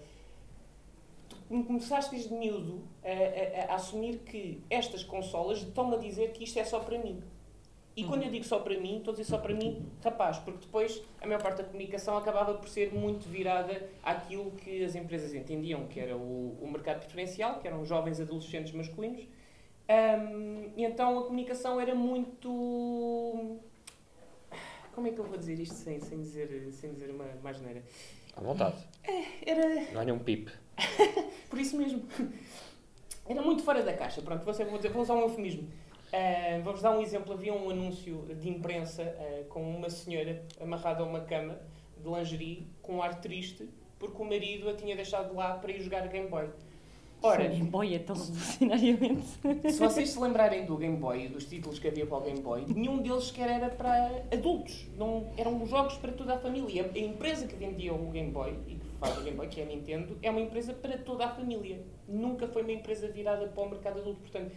tu 1.29 1.37
começaste 1.47 2.11
desde 2.11 2.33
miúdo 2.33 2.81
a, 3.03 3.69
a, 3.69 3.73
a, 3.73 3.75
assumir 3.75 4.19
que 4.19 4.63
estas 4.69 5.03
consolas 5.03 5.59
estão 5.59 5.93
a 5.93 5.97
dizer 5.97 6.31
que 6.31 6.43
isto 6.43 6.57
é 6.57 6.63
só 6.63 6.79
para 6.79 6.97
mim. 6.97 7.21
E 7.95 8.03
quando 8.03 8.23
eu 8.23 8.25
uhum. 8.25 8.33
digo 8.33 8.43
só 8.43 8.59
para 8.59 8.77
mim, 8.77 8.97
estou 8.97 9.13
a 9.13 9.15
dizer 9.15 9.29
só 9.29 9.37
para 9.37 9.53
mim, 9.53 9.85
rapaz, 10.03 10.37
porque 10.39 10.65
depois 10.65 11.01
a 11.21 11.25
maior 11.25 11.41
parte 11.41 11.59
da 11.59 11.63
comunicação 11.63 12.17
acabava 12.17 12.53
por 12.55 12.67
ser 12.67 12.93
muito 12.93 13.29
virada 13.29 13.89
àquilo 14.03 14.51
que 14.51 14.83
as 14.83 14.95
empresas 14.95 15.33
entendiam 15.33 15.87
que 15.87 15.99
era 15.99 16.17
o, 16.17 16.57
o 16.61 16.69
mercado 16.69 16.99
preferencial, 16.99 17.59
que 17.59 17.67
eram 17.67 17.85
jovens 17.85 18.19
adolescentes 18.19 18.73
masculinos, 18.73 19.25
um, 19.89 20.71
e 20.75 20.83
então 20.83 21.19
a 21.19 21.23
comunicação 21.23 21.79
era 21.79 21.93
muito. 21.93 23.59
Como 24.93 25.07
é 25.07 25.11
que 25.11 25.19
eu 25.19 25.25
vou 25.25 25.37
dizer 25.37 25.59
isto 25.59 25.75
sem, 25.75 25.99
sem, 25.99 26.21
dizer, 26.21 26.71
sem 26.71 26.93
dizer 26.93 27.11
uma, 27.11 27.25
uma 27.25 27.53
geneira? 27.53 27.83
À 28.35 28.41
vontade. 28.41 28.77
É, 29.03 29.51
era. 29.51 29.91
Não 29.91 30.01
há 30.01 30.05
nenhum 30.05 30.19
pip. 30.19 30.51
Por 31.49 31.59
isso 31.59 31.77
mesmo. 31.77 32.03
Era 33.27 33.41
muito 33.41 33.63
fora 33.63 33.83
da 33.83 33.93
caixa. 33.93 34.21
Pronto, 34.21 34.43
vou, 34.43 34.53
dizer, 34.53 34.91
vou 34.91 35.01
usar 35.01 35.15
um 35.15 35.21
eufemismo. 35.21 35.63
Uh, 35.63 36.63
Vou-vos 36.63 36.81
dar 36.81 36.91
um 36.91 37.01
exemplo. 37.01 37.33
Havia 37.33 37.53
um 37.53 37.69
anúncio 37.69 38.25
de 38.39 38.49
imprensa 38.49 39.03
uh, 39.03 39.45
com 39.45 39.61
uma 39.75 39.89
senhora 39.89 40.45
amarrada 40.61 41.03
a 41.03 41.05
uma 41.05 41.21
cama 41.21 41.59
de 41.97 42.09
lingerie 42.09 42.67
com 42.81 42.97
um 42.97 43.01
ar 43.01 43.19
triste 43.19 43.67
porque 43.99 44.21
o 44.21 44.25
marido 44.25 44.69
a 44.69 44.73
tinha 44.73 44.95
deixado 44.95 45.33
lá 45.33 45.57
para 45.57 45.71
ir 45.71 45.81
jogar 45.81 46.07
Game 46.07 46.27
Boy. 46.27 46.49
Ora, 47.21 47.47
Game 47.47 47.69
Boy 47.69 47.95
é 47.95 47.99
tão 47.99 48.15
revolucionariamente. 48.15 49.25
Se 49.71 49.79
vocês 49.79 50.09
se 50.09 50.19
lembrarem 50.19 50.65
do 50.65 50.77
Game 50.77 50.97
Boy 50.97 51.25
e 51.25 51.27
dos 51.27 51.45
títulos 51.45 51.79
que 51.79 51.87
havia 51.87 52.05
para 52.05 52.17
o 52.17 52.21
Game 52.21 52.39
Boy, 52.39 52.65
nenhum 52.67 53.01
deles 53.01 53.25
sequer 53.25 53.49
era 53.49 53.69
para 53.69 54.23
adultos. 54.31 54.85
Não, 54.97 55.27
eram 55.35 55.65
jogos 55.65 55.97
para 55.97 56.11
toda 56.11 56.35
a 56.35 56.37
família. 56.37 56.89
A 56.93 56.99
empresa 56.99 57.47
que 57.47 57.55
vendia 57.55 57.93
o 57.93 58.11
Game 58.11 58.31
Boy 58.31 58.55
e 58.67 58.75
que 58.75 58.87
faz 58.99 59.17
o 59.17 59.21
Game 59.21 59.35
Boy, 59.35 59.47
que 59.47 59.59
é 59.59 59.63
a 59.63 59.67
Nintendo, 59.67 60.17
é 60.21 60.29
uma 60.29 60.41
empresa 60.41 60.73
para 60.73 60.97
toda 60.97 61.25
a 61.25 61.29
família. 61.29 61.81
Nunca 62.07 62.47
foi 62.47 62.61
uma 62.61 62.71
empresa 62.71 63.07
virada 63.07 63.47
para 63.47 63.63
o 63.63 63.69
mercado 63.69 63.99
adulto. 64.01 64.19
Portanto, 64.21 64.51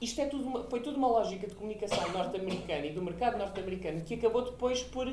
isto 0.00 0.18
é 0.18 0.26
tudo 0.26 0.44
uma, 0.44 0.64
foi 0.64 0.80
tudo 0.80 0.96
uma 0.96 1.08
lógica 1.08 1.46
de 1.46 1.54
comunicação 1.54 2.10
norte-americana 2.10 2.86
e 2.86 2.92
do 2.92 3.02
mercado 3.02 3.36
norte-americano 3.36 4.00
que 4.00 4.14
acabou 4.14 4.42
depois 4.42 4.82
por 4.82 5.12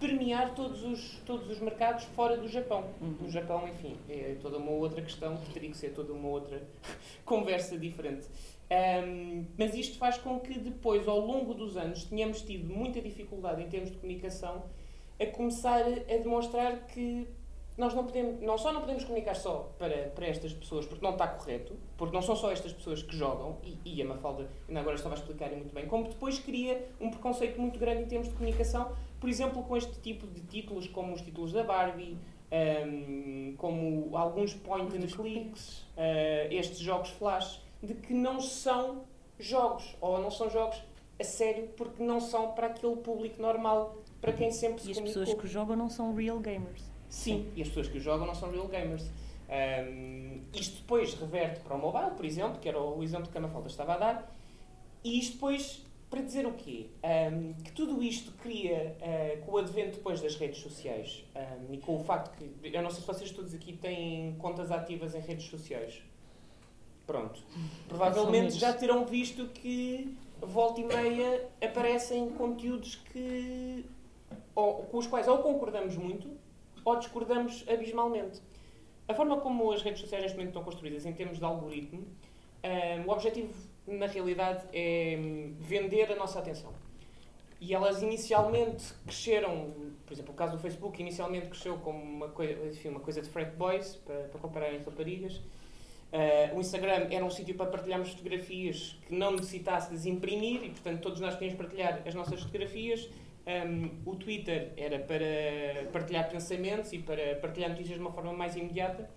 permear 0.00 0.54
todos 0.54 0.82
os, 0.82 1.18
todos 1.26 1.50
os 1.50 1.60
mercados 1.60 2.04
fora 2.04 2.36
do 2.36 2.48
Japão. 2.48 2.84
Uhum. 3.00 3.16
No 3.20 3.30
Japão, 3.30 3.68
enfim, 3.68 3.96
é 4.08 4.36
toda 4.40 4.58
uma 4.58 4.70
outra 4.70 5.02
questão 5.02 5.36
que 5.36 5.52
teria 5.52 5.70
que 5.70 5.76
ser 5.76 5.90
toda 5.90 6.12
uma 6.12 6.28
outra 6.28 6.62
conversa 7.24 7.78
diferente. 7.78 8.26
Um, 8.70 9.44
mas 9.58 9.74
isto 9.74 9.98
faz 9.98 10.18
com 10.18 10.40
que 10.40 10.58
depois, 10.58 11.06
ao 11.06 11.20
longo 11.20 11.54
dos 11.54 11.76
anos, 11.76 12.04
tenhamos 12.04 12.42
tido 12.42 12.72
muita 12.72 13.00
dificuldade 13.00 13.62
em 13.62 13.68
termos 13.68 13.90
de 13.90 13.98
comunicação 13.98 14.64
a 15.20 15.26
começar 15.26 15.82
a 15.82 16.16
demonstrar 16.18 16.86
que 16.86 17.28
nós 17.76 17.92
não 17.92 18.04
podemos, 18.04 18.40
não 18.40 18.56
só 18.56 18.72
não 18.72 18.80
podemos 18.80 19.02
comunicar 19.04 19.34
só 19.34 19.72
para, 19.78 20.08
para 20.14 20.26
estas 20.26 20.52
pessoas, 20.52 20.86
porque 20.86 21.04
não 21.04 21.12
está 21.12 21.26
correto, 21.26 21.76
porque 21.96 22.14
não 22.14 22.22
são 22.22 22.36
só 22.36 22.52
estas 22.52 22.72
pessoas 22.72 23.02
que 23.02 23.16
jogam, 23.16 23.58
e, 23.64 23.78
e 23.84 24.02
a 24.02 24.04
Mafalda 24.04 24.48
ainda 24.68 24.80
agora 24.80 24.94
estava 24.94 25.14
a 25.14 25.18
explicar 25.18 25.50
muito 25.50 25.74
bem, 25.74 25.86
como 25.86 26.08
depois 26.08 26.38
cria 26.38 26.88
um 27.00 27.10
preconceito 27.10 27.60
muito 27.60 27.78
grande 27.78 28.02
em 28.02 28.06
termos 28.06 28.28
de 28.28 28.34
comunicação, 28.34 28.92
por 29.24 29.30
exemplo, 29.30 29.62
com 29.62 29.74
este 29.74 29.98
tipo 30.00 30.26
de 30.26 30.42
títulos, 30.42 30.86
como 30.86 31.14
os 31.14 31.22
títulos 31.22 31.50
da 31.50 31.62
Barbie, 31.62 32.18
um, 32.86 33.54
como 33.56 34.14
alguns 34.14 34.52
point 34.52 34.94
and 34.94 35.06
clicks, 35.06 35.78
uh, 35.96 36.52
estes 36.52 36.80
jogos 36.80 37.08
flash, 37.08 37.58
de 37.82 37.94
que 37.94 38.12
não 38.12 38.38
são 38.38 39.04
jogos, 39.38 39.96
ou 39.98 40.20
não 40.20 40.30
são 40.30 40.50
jogos 40.50 40.76
a 41.18 41.24
sério, 41.24 41.68
porque 41.74 42.02
não 42.02 42.20
são 42.20 42.52
para 42.52 42.66
aquele 42.66 42.96
público 42.96 43.40
normal, 43.40 43.96
para 44.20 44.34
quem 44.34 44.52
sempre 44.52 44.82
se 44.82 44.88
E 44.88 44.92
as 44.92 45.00
pessoas 45.00 45.32
que 45.32 45.46
jogam 45.46 45.74
não 45.74 45.88
são 45.88 46.14
real 46.14 46.38
gamers. 46.38 46.82
Sim, 47.08 47.50
e 47.56 47.62
as 47.62 47.68
pessoas 47.68 47.88
que 47.88 47.98
jogam 47.98 48.26
não 48.26 48.34
são 48.34 48.50
real 48.50 48.68
gamers. 48.68 49.10
Um, 49.48 50.42
isto 50.52 50.82
depois 50.82 51.14
reverte 51.14 51.60
para 51.60 51.74
o 51.74 51.78
mobile, 51.80 52.10
por 52.14 52.26
exemplo, 52.26 52.60
que 52.60 52.68
era 52.68 52.78
o 52.78 53.02
exemplo 53.02 53.32
que 53.32 53.38
a 53.38 53.40
Mafalda 53.40 53.68
estava 53.68 53.94
a 53.94 53.96
dar, 53.96 54.34
e 55.02 55.18
isto 55.18 55.32
depois 55.36 55.82
para 56.14 56.22
dizer 56.22 56.46
o 56.46 56.52
quê? 56.52 56.86
Um, 57.02 57.54
que 57.54 57.72
tudo 57.72 58.00
isto 58.00 58.30
cria, 58.40 58.96
uh, 59.00 59.44
com 59.44 59.52
o 59.52 59.58
advento 59.58 59.96
depois 59.96 60.20
das 60.20 60.36
redes 60.36 60.60
sociais 60.60 61.24
um, 61.34 61.74
e 61.74 61.78
com 61.78 61.96
o 61.96 62.04
facto 62.04 62.36
que, 62.36 62.72
eu 62.72 62.82
não 62.82 62.90
sei 62.90 63.00
se 63.00 63.06
vocês 63.06 63.30
todos 63.32 63.52
aqui 63.52 63.72
têm 63.72 64.36
contas 64.36 64.70
ativas 64.70 65.16
em 65.16 65.20
redes 65.20 65.46
sociais. 65.46 66.00
Pronto. 67.04 67.42
Provavelmente 67.88 68.54
já 68.54 68.72
terão 68.72 69.04
visto 69.04 69.48
que 69.48 70.16
volta 70.40 70.80
e 70.80 70.84
meia 70.84 71.48
aparecem 71.60 72.30
conteúdos 72.30 72.94
que, 72.94 73.84
ou, 74.54 74.84
com 74.84 74.98
os 74.98 75.08
quais 75.08 75.26
ou 75.26 75.38
concordamos 75.38 75.96
muito 75.96 76.30
ou 76.84 76.96
discordamos 76.96 77.64
abismalmente. 77.68 78.40
A 79.08 79.14
forma 79.14 79.40
como 79.40 79.72
as 79.72 79.82
redes 79.82 80.00
sociais 80.00 80.22
neste 80.22 80.36
momento 80.36 80.50
estão 80.50 80.62
construídas 80.62 81.04
em 81.06 81.12
termos 81.12 81.38
de 81.38 81.44
algoritmo, 81.44 82.06
um, 82.62 83.08
o 83.08 83.12
objetivo, 83.12 83.52
na 83.86 84.06
realidade, 84.06 84.64
é 84.72 85.16
vender 85.58 86.10
a 86.12 86.16
nossa 86.16 86.38
atenção. 86.38 86.72
E 87.60 87.72
elas 87.74 88.02
inicialmente 88.02 88.92
cresceram, 89.06 89.72
por 90.04 90.12
exemplo, 90.12 90.32
o 90.32 90.36
caso 90.36 90.56
do 90.56 90.58
Facebook, 90.58 91.00
inicialmente 91.00 91.48
cresceu 91.48 91.78
como 91.78 92.02
uma 92.02 92.28
coisa, 92.28 92.66
enfim, 92.66 92.88
uma 92.88 93.00
coisa 93.00 93.22
de 93.22 93.28
frat 93.28 93.54
boys, 93.56 93.96
para, 93.96 94.24
para 94.24 94.40
compararem 94.40 94.78
raparigas. 94.78 95.36
Uh, 95.36 96.56
o 96.56 96.60
Instagram 96.60 97.08
era 97.10 97.24
um 97.24 97.30
sítio 97.30 97.54
para 97.56 97.66
partilharmos 97.66 98.10
fotografias 98.10 98.96
que 99.06 99.14
não 99.14 99.32
necessitasse 99.32 99.96
de 99.96 100.08
imprimir 100.10 100.62
e, 100.62 100.70
portanto, 100.70 101.00
todos 101.00 101.20
nós 101.20 101.34
podíamos 101.34 101.56
partilhar 101.56 102.02
as 102.06 102.14
nossas 102.14 102.40
fotografias 102.40 103.08
um, 103.46 103.90
o 104.10 104.16
Twitter 104.16 104.72
era 104.76 104.98
para 104.98 105.90
partilhar 105.92 106.30
pensamentos 106.30 106.92
e 106.94 106.98
para 106.98 107.36
partilhar 107.36 107.70
notícias 107.70 107.96
de 107.96 108.00
uma 108.00 108.12
forma 108.12 108.32
mais 108.32 108.56
imediata. 108.56 109.08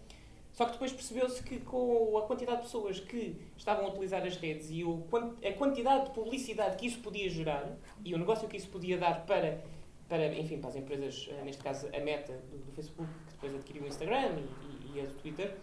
Só 0.58 0.66
que 0.66 0.72
depois 0.72 0.92
percebeu-se 0.92 1.44
que 1.44 1.60
com 1.60 2.18
a 2.18 2.24
quantidade 2.24 2.58
de 2.58 2.64
pessoas 2.64 3.00
que 3.00 3.36
estavam 3.56 3.86
a 3.86 3.90
utilizar 3.90 4.26
as 4.26 4.38
redes 4.38 4.72
e 4.72 4.84
o, 4.84 5.06
a 5.48 5.54
quantidade 5.54 6.06
de 6.06 6.16
publicidade 6.16 6.78
que 6.78 6.88
isso 6.88 6.98
podia 6.98 7.30
gerar 7.30 7.78
e 8.04 8.12
o 8.16 8.18
negócio 8.18 8.48
que 8.48 8.58
isso 8.58 8.68
podia 8.70 8.98
dar 8.98 9.24
para, 9.28 9.64
para 10.10 10.34
enfim, 10.34 10.58
para 10.58 10.72
as 10.72 10.76
empresas, 10.76 11.30
eh, 11.30 11.44
neste 11.44 11.62
caso 11.62 11.88
a 11.96 12.00
Meta 12.00 12.34
do, 12.50 12.58
do 12.58 12.72
Facebook, 12.72 13.08
que 13.28 13.34
depois 13.34 13.54
adquiriu 13.54 13.84
o 13.84 13.88
Instagram 13.88 14.40
e, 14.40 14.94
e, 14.94 14.98
e 14.98 15.02
a 15.02 15.04
do 15.04 15.14
Twitter, 15.22 15.56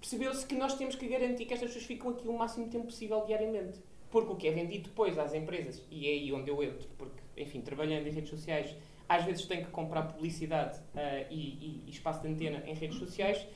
percebeu-se 0.00 0.46
que 0.46 0.54
nós 0.54 0.74
temos 0.74 0.94
que 0.94 1.06
garantir 1.06 1.44
que 1.44 1.52
estas 1.52 1.68
pessoas 1.68 1.84
ficam 1.84 2.08
aqui 2.12 2.26
o 2.26 2.32
máximo 2.32 2.70
tempo 2.70 2.86
possível 2.86 3.22
diariamente. 3.26 3.80
Porque 4.10 4.32
o 4.32 4.36
que 4.36 4.48
é 4.48 4.50
vendido 4.50 4.88
depois 4.88 5.18
às 5.18 5.34
empresas, 5.34 5.82
e 5.90 6.08
é 6.08 6.12
aí 6.12 6.32
onde 6.32 6.50
eu 6.50 6.62
entro, 6.62 6.88
porque, 6.96 7.20
enfim, 7.36 7.60
trabalhando 7.60 8.06
em 8.06 8.12
redes 8.12 8.30
sociais, 8.30 8.74
às 9.08 9.24
vezes 9.24 9.46
tenho 9.46 9.64
que 9.64 9.70
comprar 9.70 10.02
publicidade 10.02 10.78
uh, 10.78 11.26
e, 11.30 11.82
e, 11.86 11.90
espaço 11.90 12.20
de 12.20 12.28
antena 12.28 12.62
em 12.66 12.74
redes 12.74 12.98
sociais, 12.98 13.46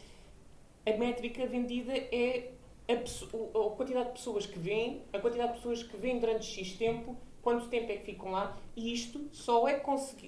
a 0.86 0.96
métrica 0.96 1.46
vendida 1.46 1.92
é 1.92 2.50
a, 2.88 2.94
a, 2.94 3.70
quantidade 3.76 4.08
de 4.08 4.12
pessoas 4.12 4.46
que 4.46 4.58
vêm, 4.58 5.02
a 5.12 5.18
quantidade 5.18 5.52
de 5.52 5.58
pessoas 5.58 5.82
que 5.82 5.96
vêm 5.96 6.18
durante 6.18 6.46
X 6.46 6.72
tempo, 6.76 7.16
quanto 7.42 7.68
tempo 7.68 7.92
é 7.92 7.96
que 7.96 8.04
ficam 8.04 8.30
lá, 8.30 8.56
e 8.74 8.92
isto 8.92 9.28
só 9.32 9.68
é, 9.68 9.80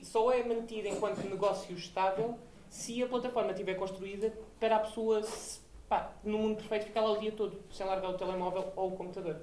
só 0.03 0.33
é 0.33 0.45
mantido 0.45 0.89
enquanto 0.89 1.19
negócio 1.29 1.75
estável 1.75 2.39
se 2.69 3.03
a 3.03 3.07
plataforma 3.07 3.53
estiver 3.53 3.75
construída 3.75 4.33
para 4.59 4.77
a 4.77 4.81
pessoa, 4.81 5.23
pá, 5.89 6.13
no 6.25 6.39
mundo 6.39 6.57
perfeito, 6.57 6.87
ficar 6.87 7.03
lá 7.03 7.13
o 7.13 7.19
dia 7.19 7.33
todo, 7.33 7.63
sem 7.71 7.87
largar 7.87 8.11
o 8.11 8.19
telemóvel 8.19 8.73
ou 8.75 8.89
o 8.89 8.97
computador. 8.97 9.41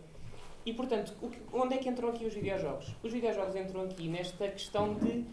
E, 0.66 0.74
portanto, 0.74 1.14
onde 1.52 1.74
é 1.74 1.78
que 1.78 1.90
entram 1.90 2.10
aqui 2.10 2.26
os 2.26 2.34
videojogos? 2.34 2.94
Os 3.02 3.12
videojogos 3.12 3.56
entram 3.56 3.82
aqui 3.84 4.08
nesta 4.08 4.48
questão 4.48 4.94
de 4.94 5.26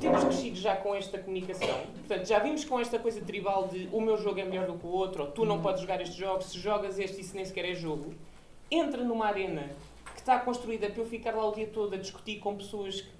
temos 0.00 0.24
crescido 0.24 0.56
já 0.56 0.76
com 0.76 0.94
esta 0.94 1.18
comunicação. 1.18 1.80
Portanto, 2.06 2.26
já 2.26 2.38
vimos 2.38 2.64
com 2.64 2.78
esta 2.78 2.98
coisa 2.98 3.20
tribal 3.20 3.68
de 3.68 3.88
o 3.92 4.00
meu 4.00 4.16
jogo 4.16 4.40
é 4.40 4.44
melhor 4.44 4.66
do 4.66 4.74
que 4.78 4.86
o 4.86 4.90
outro, 4.90 5.24
ou 5.24 5.30
tu 5.30 5.44
não 5.44 5.60
podes 5.60 5.80
jogar 5.80 6.00
este 6.00 6.18
jogo, 6.18 6.42
se 6.42 6.58
jogas 6.58 6.98
este 6.98 7.20
isso 7.20 7.34
nem 7.34 7.44
sequer 7.44 7.64
é 7.64 7.74
jogo. 7.74 8.14
Entra 8.70 9.02
numa 9.02 9.26
arena 9.26 9.70
que 10.14 10.20
está 10.20 10.38
construída 10.38 10.88
para 10.90 11.00
eu 11.00 11.06
ficar 11.06 11.34
lá 11.34 11.46
o 11.46 11.52
dia 11.52 11.66
todo 11.66 11.94
a 11.94 11.98
discutir 11.98 12.38
com 12.38 12.56
pessoas 12.56 13.00
que 13.00 13.10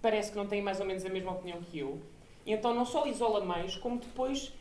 parece 0.00 0.30
que 0.30 0.36
não 0.36 0.46
têm 0.46 0.60
mais 0.60 0.80
ou 0.80 0.86
menos 0.86 1.04
a 1.04 1.08
mesma 1.08 1.32
opinião 1.32 1.60
que 1.62 1.78
eu. 1.78 2.00
E 2.44 2.52
então 2.52 2.74
não 2.74 2.84
só 2.84 3.06
isola 3.06 3.42
mais, 3.44 3.76
como 3.76 3.98
depois 3.98 4.52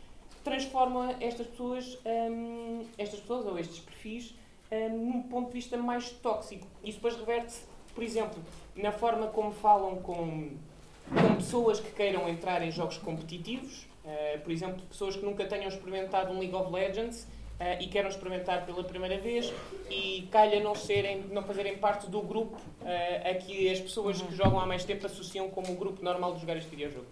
transforma 0.43 1.15
estas 1.19 1.47
pessoas, 1.47 1.97
hum, 2.05 2.85
estas 2.97 3.19
pessoas 3.19 3.45
ou 3.45 3.57
estes 3.57 3.79
perfis 3.79 4.35
hum, 4.71 4.89
num 4.89 5.23
ponto 5.23 5.47
de 5.47 5.53
vista 5.53 5.77
mais 5.77 6.09
tóxico. 6.11 6.67
Isso 6.83 6.97
depois 6.97 7.15
reverte, 7.15 7.55
por 7.93 8.03
exemplo, 8.03 8.41
na 8.75 8.91
forma 8.91 9.27
como 9.27 9.51
falam 9.51 9.97
com 9.97 10.51
com 11.09 11.35
pessoas 11.35 11.79
que 11.79 11.91
queiram 11.91 12.27
entrar 12.27 12.61
em 12.61 12.71
jogos 12.71 12.97
competitivos, 12.97 13.87
uh, 14.03 14.39
por 14.41 14.51
exemplo, 14.51 14.81
pessoas 14.87 15.15
que 15.15 15.25
nunca 15.25 15.45
tenham 15.45 15.67
experimentado 15.67 16.31
um 16.31 16.39
League 16.39 16.55
of 16.55 16.71
Legends 16.71 17.23
uh, 17.23 17.81
e 17.81 17.87
queiram 17.87 18.09
experimentar 18.09 18.65
pela 18.65 18.83
primeira 18.83 19.17
vez 19.17 19.53
e 19.89 20.27
calha 20.31 20.59
não, 20.61 20.75
serem, 20.75 21.21
não 21.31 21.43
fazerem 21.43 21.77
parte 21.77 22.09
do 22.09 22.21
grupo 22.21 22.57
uh, 22.81 23.29
a 23.29 23.33
que 23.35 23.69
as 23.69 23.79
pessoas 23.79 24.21
que 24.21 24.35
jogam 24.35 24.59
há 24.59 24.65
mais 24.65 24.83
tempo 24.83 25.05
associam 25.05 25.49
como 25.49 25.71
o 25.73 25.75
grupo 25.75 26.03
normal 26.03 26.33
de 26.33 26.41
jogar 26.41 26.57
este 26.57 26.69
videojogo. 26.69 27.05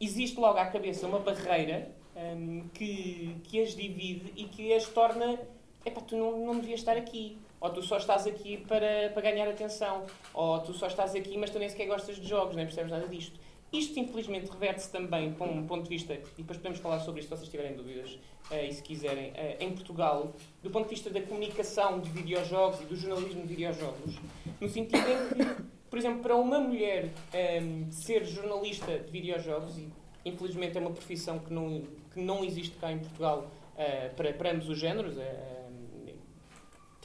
Existe 0.00 0.38
logo 0.38 0.58
à 0.58 0.66
cabeça 0.66 1.06
uma 1.06 1.20
barreira 1.20 1.88
um, 2.16 2.20
ehm, 2.20 2.68
que, 2.74 3.36
que 3.44 3.62
as 3.62 3.74
divide 3.74 4.32
e 4.36 4.44
que 4.44 4.72
as 4.72 4.86
torna. 4.88 5.38
Epá, 5.84 6.00
tu 6.00 6.16
não, 6.16 6.44
não 6.44 6.58
devias 6.58 6.80
estar 6.80 6.96
aqui 6.96 7.38
ou 7.62 7.70
tu 7.70 7.80
só 7.80 7.96
estás 7.96 8.26
aqui 8.26 8.56
para, 8.56 9.10
para 9.14 9.22
ganhar 9.22 9.48
atenção, 9.48 10.04
ou 10.34 10.58
tu 10.60 10.74
só 10.74 10.88
estás 10.88 11.14
aqui, 11.14 11.38
mas 11.38 11.48
tu 11.48 11.60
nem 11.60 11.68
sequer 11.68 11.86
gostas 11.86 12.16
de 12.16 12.28
jogos, 12.28 12.56
nem 12.56 12.66
percebes 12.66 12.90
nada 12.90 13.06
disto. 13.06 13.38
Isto, 13.72 14.00
infelizmente, 14.00 14.50
reverte-se 14.50 14.90
também 14.90 15.32
para 15.32 15.46
um 15.46 15.64
ponto 15.64 15.84
de 15.84 15.88
vista, 15.88 16.12
e 16.12 16.18
depois 16.38 16.58
podemos 16.58 16.80
falar 16.80 16.98
sobre 16.98 17.20
isto 17.20 17.28
se 17.28 17.36
vocês 17.36 17.48
tiverem 17.48 17.76
dúvidas, 17.76 18.18
uh, 18.50 18.54
e 18.68 18.72
se 18.72 18.82
quiserem, 18.82 19.30
uh, 19.30 19.56
em 19.60 19.70
Portugal, 19.70 20.34
do 20.60 20.70
ponto 20.70 20.88
de 20.88 20.90
vista 20.90 21.08
da 21.08 21.22
comunicação 21.22 22.00
de 22.00 22.10
videojogos 22.10 22.80
e 22.80 22.84
do 22.84 22.96
jornalismo 22.96 23.42
de 23.42 23.48
videojogos, 23.48 24.16
no 24.60 24.68
sentido 24.68 25.06
em 25.08 25.28
que, 25.28 25.62
por 25.88 26.00
exemplo, 26.00 26.20
para 26.20 26.34
uma 26.34 26.58
mulher 26.58 27.04
um, 27.04 27.10
ehm, 27.32 27.90
ser 27.92 28.24
jornalista 28.24 28.98
de 28.98 29.10
videojogos, 29.12 29.78
e 29.78 29.88
infelizmente 30.24 30.76
é 30.76 30.80
uma 30.80 30.90
profissão 30.90 31.38
que 31.38 31.52
não, 31.52 31.82
que 32.12 32.20
não 32.20 32.44
existe 32.44 32.76
cá 32.76 32.90
em 32.90 32.98
Portugal 32.98 33.46
uh, 33.74 34.14
para, 34.16 34.32
para 34.32 34.50
ambos 34.50 34.68
os 34.68 34.78
géneros, 34.78 35.16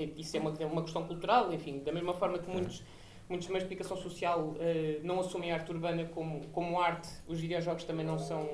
isso 0.04 0.38
é 0.38 0.40
uma, 0.40 0.54
é 0.60 0.66
uma 0.66 0.84
questão 0.84 1.06
cultural, 1.06 1.52
enfim, 1.54 1.80
da 1.80 1.92
mesma 1.92 2.14
forma 2.14 2.40
que 2.40 2.50
muitos, 2.50 2.84
muitos 3.30 3.48
meios 3.48 3.64
de 3.64 3.74
explicação 3.74 3.98
social 3.98 4.40
uh, 4.40 4.56
não 5.04 5.20
assumem 5.20 5.52
a 5.52 5.56
arte 5.56 5.72
urbana 5.72 6.06
como, 6.06 6.48
como 6.50 6.80
arte, 6.80 7.10
os 7.28 7.40
videojogos 7.40 7.84
também 7.84 8.06
não 8.06 8.18
são, 8.18 8.48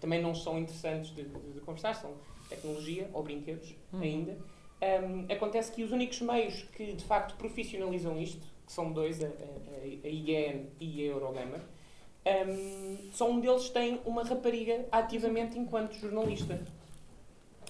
também 0.00 0.20
não 0.20 0.34
são 0.34 0.58
interessantes 0.58 1.14
de, 1.14 1.24
de, 1.24 1.52
de 1.52 1.60
conversar, 1.60 1.94
são 1.94 2.12
tecnologia 2.48 3.08
ou 3.12 3.22
brinquedos 3.22 3.74
uhum. 3.92 4.00
ainda. 4.00 4.38
Um, 4.80 5.32
acontece 5.32 5.72
que 5.72 5.82
os 5.82 5.90
únicos 5.90 6.20
meios 6.20 6.62
que 6.72 6.92
de 6.92 7.04
facto 7.04 7.36
profissionalizam 7.36 8.16
isto, 8.20 8.46
que 8.64 8.72
são 8.72 8.92
dois, 8.92 9.22
a, 9.22 9.26
a, 9.26 9.82
a 9.82 10.08
IGN 10.08 10.66
e 10.78 11.02
a 11.02 11.06
Eurogamer, 11.06 11.60
um, 12.46 13.10
só 13.12 13.30
um 13.30 13.40
deles 13.40 13.70
tem 13.70 14.00
uma 14.04 14.22
rapariga 14.22 14.86
ativamente 14.92 15.58
enquanto 15.58 15.94
jornalista. 15.94 16.60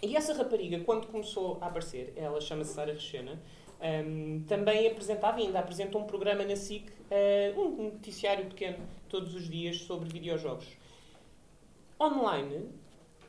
E 0.01 0.17
essa 0.17 0.33
rapariga, 0.33 0.79
quando 0.81 1.09
começou 1.09 1.59
a 1.61 1.67
aparecer, 1.67 2.13
ela 2.17 2.41
chama-se 2.41 2.73
Sara 2.73 2.93
Rechena, 2.93 3.41
um, 3.81 4.45
também 4.47 4.87
apresentava, 4.87 5.39
ainda 5.39 5.59
apresenta 5.59 5.99
um 5.99 6.05
programa 6.05 6.45
na 6.45 6.55
SIC, 6.55 6.89
uh, 6.89 7.61
um 7.61 7.85
noticiário 7.93 8.47
pequeno, 8.47 8.79
todos 9.09 9.35
os 9.35 9.49
dias, 9.49 9.79
sobre 9.79 10.09
videojogos. 10.09 10.69
Online, 12.01 12.69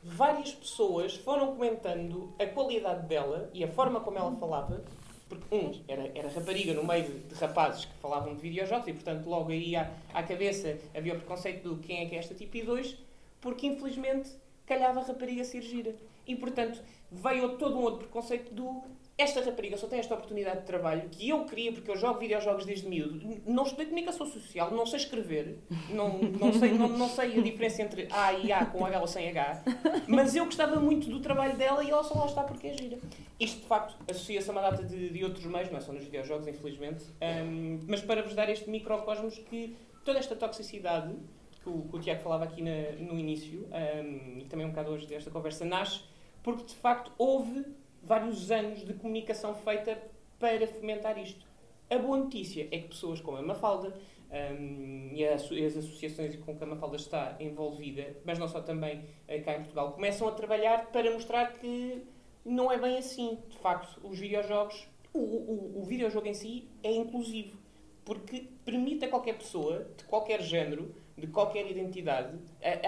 várias 0.02 0.52
pessoas 0.52 1.16
foram 1.16 1.56
comentando 1.56 2.32
a 2.38 2.46
qualidade 2.46 3.06
dela 3.08 3.50
e 3.52 3.64
a 3.64 3.68
forma 3.68 4.00
como 4.00 4.18
ela 4.18 4.34
falava, 4.36 4.80
porque, 5.28 5.52
um, 5.52 5.72
era, 5.88 6.10
era 6.14 6.28
rapariga 6.28 6.72
no 6.72 6.84
meio 6.84 7.04
de, 7.04 7.18
de 7.18 7.34
rapazes 7.34 7.84
que 7.84 7.94
falavam 7.94 8.34
de 8.34 8.40
videojogos 8.40 8.86
e, 8.86 8.92
portanto, 8.92 9.28
logo 9.28 9.50
aí 9.50 9.74
à, 9.74 9.92
à 10.14 10.22
cabeça 10.22 10.78
havia 10.96 11.14
o 11.14 11.16
preconceito 11.16 11.68
do 11.68 11.78
quem 11.78 12.04
é 12.04 12.06
que 12.06 12.14
é 12.14 12.18
esta 12.18 12.34
tipo, 12.34 12.56
e 12.56 12.62
dois, 12.62 12.96
porque, 13.40 13.66
infelizmente, 13.66 14.30
calhava 14.66 15.00
a 15.00 15.02
rapariga 15.02 15.42
ser 15.42 15.62
gira. 15.62 15.94
E, 16.30 16.36
portanto, 16.36 16.80
veio 17.10 17.56
todo 17.56 17.76
um 17.76 17.82
outro 17.82 18.00
preconceito 18.00 18.54
do 18.54 18.82
esta 19.18 19.42
rapariga 19.42 19.76
só 19.76 19.86
tem 19.86 19.98
esta 19.98 20.14
oportunidade 20.14 20.60
de 20.60 20.66
trabalho 20.66 21.06
que 21.10 21.28
eu 21.28 21.44
queria, 21.44 21.72
porque 21.72 21.90
eu 21.90 21.96
jogo 21.96 22.18
videojogos 22.18 22.64
desde 22.64 22.88
miúdo. 22.88 23.42
Não 23.44 23.64
estudei 23.64 23.84
comunicação 23.84 24.26
social, 24.26 24.70
não 24.70 24.86
sei 24.86 25.00
escrever, 25.00 25.58
não, 25.90 26.18
não, 26.18 26.52
sei, 26.54 26.72
não, 26.72 26.88
não 26.88 27.06
sei 27.06 27.38
a 27.38 27.42
diferença 27.42 27.82
entre 27.82 28.08
A 28.10 28.32
e 28.32 28.50
A 28.50 28.64
com 28.64 28.86
H 28.86 28.98
ou 28.98 29.06
sem 29.06 29.28
H, 29.28 29.62
mas 30.08 30.34
eu 30.34 30.46
gostava 30.46 30.80
muito 30.80 31.10
do 31.10 31.20
trabalho 31.20 31.54
dela 31.58 31.84
e 31.84 31.90
ela 31.90 32.02
só 32.02 32.18
lá 32.18 32.26
está 32.26 32.42
porque 32.44 32.68
é 32.68 32.72
gira. 32.72 32.98
Isto, 33.38 33.60
de 33.60 33.66
facto, 33.66 33.94
associa-se 34.10 34.48
a 34.48 34.52
uma 34.52 34.62
data 34.62 34.82
de, 34.84 35.10
de 35.10 35.22
outros 35.22 35.44
meios, 35.44 35.70
não 35.70 35.76
é 35.76 35.80
só 35.82 35.92
nos 35.92 36.04
videojogos, 36.04 36.46
infelizmente, 36.48 37.04
um, 37.44 37.80
mas 37.86 38.00
para 38.00 38.22
vos 38.22 38.34
dar 38.34 38.48
este 38.48 38.70
microcosmos 38.70 39.36
que 39.36 39.76
toda 40.02 40.18
esta 40.18 40.34
toxicidade 40.34 41.14
que 41.62 41.68
o, 41.68 41.82
que 41.82 41.96
o 41.96 42.00
Tiago 42.00 42.22
falava 42.22 42.44
aqui 42.44 42.62
na, 42.62 42.92
no 42.98 43.18
início, 43.18 43.68
um, 43.68 44.38
e 44.38 44.46
também 44.48 44.64
um 44.64 44.70
bocado 44.70 44.90
hoje 44.92 45.06
desta 45.06 45.30
conversa, 45.30 45.64
nasce 45.64 46.00
porque 46.42 46.64
de 46.64 46.74
facto 46.74 47.12
houve 47.18 47.64
vários 48.02 48.50
anos 48.50 48.84
de 48.84 48.94
comunicação 48.94 49.54
feita 49.54 50.00
para 50.38 50.66
fomentar 50.66 51.18
isto. 51.18 51.46
A 51.90 51.98
boa 51.98 52.16
notícia 52.16 52.68
é 52.70 52.78
que 52.78 52.88
pessoas 52.88 53.20
como 53.20 53.36
a 53.36 53.42
Mafalda 53.42 53.94
um, 54.30 55.10
e 55.12 55.26
as, 55.26 55.42
as, 55.50 55.76
associações 55.76 56.36
com 56.36 56.56
que 56.56 56.62
a 56.62 56.66
Mafalda 56.66 56.96
está 56.96 57.36
envolvida, 57.40 58.16
mas 58.24 58.38
não 58.38 58.48
só 58.48 58.60
também 58.60 59.00
uh, 59.00 59.44
cá 59.44 59.54
em 59.54 59.60
Portugal, 59.60 59.92
começam 59.92 60.28
a 60.28 60.32
trabalhar 60.32 60.86
para 60.86 61.10
mostrar 61.12 61.58
que 61.58 62.04
não 62.44 62.70
é 62.70 62.78
bem 62.78 62.96
assim. 62.96 63.38
De 63.48 63.58
facto, 63.58 64.00
os 64.06 64.18
videojogos, 64.18 64.88
o, 65.12 65.18
o, 65.18 65.80
o 65.80 65.84
videojogo 65.84 66.28
em 66.28 66.34
si 66.34 66.68
é 66.82 66.92
inclusivo, 66.92 67.58
porque 68.04 68.46
permite 68.64 69.04
a 69.04 69.08
qualquer 69.08 69.36
pessoa, 69.36 69.86
de 69.96 70.04
qualquer 70.04 70.40
género, 70.40 70.94
de 71.18 71.26
qualquer 71.26 71.68
identidade, 71.70 72.38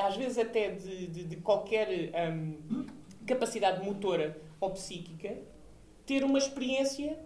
às 0.01 0.17
vezes 0.17 0.39
até 0.39 0.71
de, 0.71 1.07
de, 1.09 1.25
de 1.25 1.37
qualquer 1.37 1.89
um, 2.33 2.87
capacidade 3.27 3.85
motora 3.85 4.41
ou 4.61 4.71
psíquica, 4.71 5.39
ter 6.07 6.25
uma 6.25 6.39
experiência 6.39 7.19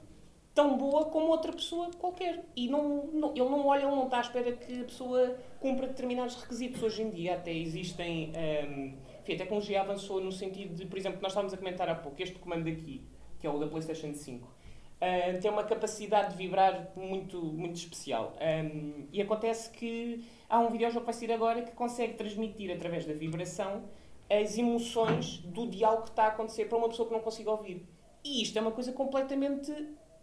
tão 0.57 0.79
boa 0.79 1.05
como 1.05 1.27
outra 1.27 1.53
pessoa 1.53 1.91
qualquer. 1.99 2.45
E 2.57 2.67
não, 2.67 3.07
não, 3.09 3.31
ele 3.31 3.49
não 3.49 3.67
olha, 3.67 3.83
ele 3.83 3.91
não 3.91 4.05
está 4.05 4.19
à 4.19 4.21
espera 4.23 4.53
que 4.53 4.81
a 4.81 4.85
pessoa 4.85 5.37
cumpra 5.61 5.87
determinados 5.87 6.35
requisitos. 6.37 6.83
Hoje 6.83 7.03
em 7.03 7.11
dia 7.11 7.35
até 7.35 7.53
existem. 7.53 8.33
Um, 8.33 8.97
enfim, 9.21 9.35
a 9.35 9.39
tecnologia 9.39 9.83
avançou 9.83 10.21
no 10.21 10.33
sentido 10.33 10.75
de, 10.75 10.87
por 10.87 10.97
exemplo, 10.97 11.19
nós 11.21 11.33
estávamos 11.33 11.53
a 11.53 11.59
comentar 11.59 11.89
há 11.89 11.95
pouco, 11.95 12.23
este 12.23 12.39
comando 12.39 12.69
aqui, 12.69 13.03
que 13.39 13.47
é 13.47 13.51
o 13.51 13.59
da 13.59 13.67
PlayStation 13.67 14.15
5. 14.15 14.47
Uh, 14.47 15.41
tem 15.43 15.51
uma 15.51 15.65
capacidade 15.65 16.31
de 16.31 16.39
vibrar 16.39 16.91
muito, 16.97 17.43
muito 17.43 17.77
especial. 17.77 18.35
Um, 18.41 19.07
e 19.13 19.21
acontece 19.21 19.71
que 19.71 20.25
há 20.49 20.59
um 20.59 20.71
videojogo 20.71 21.01
que 21.01 21.13
vai 21.13 21.15
sair 21.15 21.33
agora 21.33 21.61
que 21.61 21.73
consegue 21.73 22.15
transmitir 22.15 22.75
através 22.75 23.05
da 23.05 23.13
vibração 23.13 23.85
as 24.31 24.59
emoções 24.59 25.39
do 25.39 25.67
diálogo 25.67 26.05
que 26.05 26.11
está 26.11 26.25
a 26.25 26.29
acontecer 26.29 26.67
para 26.67 26.79
uma 26.79 26.89
pessoa 26.89 27.09
que 27.09 27.15
não 27.15 27.21
consiga 27.21 27.51
ouvir. 27.51 27.87
E 28.25 28.43
isto 28.43 28.59
é 28.59 28.61
uma 28.61 28.73
coisa 28.73 28.93
completamente 28.93 29.73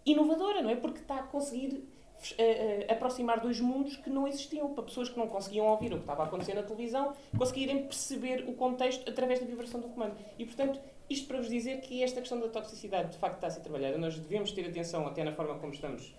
inovadora, 0.05 0.61
não 0.61 0.69
é? 0.69 0.75
Porque 0.75 0.99
está 0.99 1.15
a 1.15 1.23
conseguir 1.23 1.87
uh, 2.31 2.91
aproximar 2.91 3.39
dois 3.39 3.59
mundos 3.59 3.95
que 3.95 4.09
não 4.09 4.27
existiam, 4.27 4.73
para 4.73 4.83
pessoas 4.83 5.09
que 5.09 5.17
não 5.17 5.27
conseguiam 5.27 5.67
ouvir 5.67 5.93
o 5.93 5.95
que 5.95 6.03
estava 6.03 6.23
a 6.23 6.25
acontecer 6.25 6.53
na 6.53 6.63
televisão, 6.63 7.13
conseguirem 7.37 7.83
perceber 7.83 8.45
o 8.47 8.53
contexto 8.53 9.09
através 9.09 9.39
da 9.39 9.45
vibração 9.45 9.79
do 9.79 9.87
comando. 9.87 10.15
E, 10.37 10.45
portanto, 10.45 10.79
isto 11.09 11.27
para 11.27 11.37
vos 11.37 11.49
dizer 11.49 11.81
que 11.81 12.03
esta 12.03 12.19
questão 12.19 12.39
da 12.39 12.47
toxicidade 12.47 13.11
de 13.11 13.17
facto 13.17 13.35
está 13.35 13.47
a 13.47 13.51
ser 13.51 13.61
trabalhada. 13.61 13.97
Nós 13.97 14.17
devemos 14.17 14.51
ter 14.51 14.67
atenção 14.67 15.05
até 15.07 15.23
na 15.23 15.31
forma 15.31 15.55
como 15.59 15.73
estamos 15.73 16.13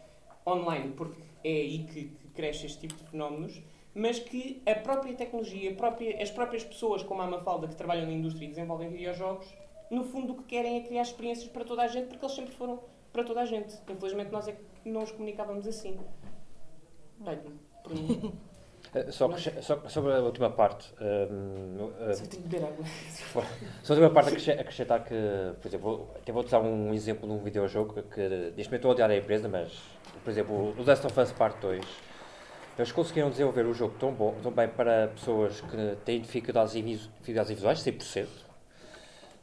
online, 0.46 0.92
porque 0.92 1.20
é 1.42 1.50
aí 1.50 1.84
que 1.84 2.10
cresce 2.34 2.66
este 2.66 2.80
tipo 2.80 2.94
de 2.94 3.10
fenómenos, 3.10 3.62
mas 3.94 4.18
que 4.18 4.62
a 4.66 4.74
própria 4.74 5.14
tecnologia, 5.14 5.70
a 5.70 5.74
própria, 5.74 6.22
as 6.22 6.30
próprias 6.30 6.64
pessoas 6.64 7.02
como 7.02 7.22
a 7.22 7.26
Mafalda 7.26 7.68
que 7.68 7.76
trabalham 7.76 8.06
na 8.06 8.12
indústria 8.12 8.46
e 8.46 8.48
desenvolvem 8.48 8.90
videojogos, 8.90 9.46
no 9.90 10.04
fundo 10.04 10.32
o 10.32 10.36
que 10.38 10.44
querem 10.44 10.78
é 10.78 10.80
criar 10.80 11.02
experiências 11.02 11.48
para 11.48 11.64
toda 11.64 11.82
a 11.82 11.86
gente, 11.86 12.08
porque 12.08 12.24
eles 12.24 12.34
sempre 12.34 12.54
foram 12.54 12.80
para 13.12 13.22
toda 13.22 13.42
a 13.42 13.44
gente. 13.44 13.74
Infelizmente 13.88 14.32
nós 14.32 14.48
é 14.48 14.52
que 14.52 14.88
não 14.88 15.02
os 15.02 15.12
comunicávamos 15.12 15.66
assim. 15.66 15.98
Bem. 17.18 17.38
Eh, 18.94 19.10
só, 19.10 19.28
só, 19.60 19.88
sobre 19.88 20.12
a 20.12 20.20
última 20.20 20.50
parte. 20.50 20.92
Um, 21.00 21.86
uh, 21.86 22.14
Só 22.14 22.26
tenho 22.26 22.42
que 22.42 22.48
beber 22.48 22.66
água. 22.66 22.84
Sobre 23.82 24.04
a 24.04 24.08
última 24.08 24.10
parte, 24.10 24.50
acrescentar 24.52 25.02
que, 25.04 25.14
por 25.60 25.66
exemplo, 25.68 26.08
até 26.14 26.32
vou 26.32 26.44
usar 26.44 26.60
um 26.60 26.94
exemplo 26.94 27.26
de 27.28 27.34
um 27.34 27.38
videojogo 27.38 28.02
que, 28.02 28.20
neste 28.56 28.68
momento 28.68 28.74
estou 28.74 28.90
a 28.90 28.92
odiar 28.92 29.10
a 29.10 29.16
empresa, 29.16 29.48
mas, 29.48 29.72
por 30.22 30.30
exemplo, 30.30 30.74
o 30.78 30.84
Last 30.84 31.06
of 31.06 31.20
Us 31.20 31.32
Part 31.32 31.60
2, 31.60 31.84
eles 32.76 32.92
conseguiram 32.92 33.30
desenvolver 33.30 33.66
o 33.66 33.74
jogo 33.74 33.94
tão, 33.98 34.12
bom, 34.12 34.34
tão 34.42 34.50
bem 34.50 34.68
para 34.68 35.08
pessoas 35.08 35.60
que 35.60 35.96
têm 36.04 36.20
dificuldades, 36.20 36.72
dificuldades 36.72 37.50
visuais, 37.50 37.78
100%. 37.80 38.26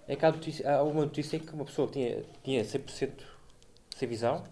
É 0.07 0.15
que 0.15 0.25
há, 0.25 0.31
notícia, 0.31 0.69
há 0.69 0.83
uma 0.83 1.05
notícia 1.05 1.37
em 1.37 1.39
que 1.39 1.53
uma 1.53 1.63
pessoa 1.63 1.87
tinha, 1.87 2.23
tinha 2.43 2.63
100% 2.63 3.11
sem 3.95 4.07
visão 4.07 4.43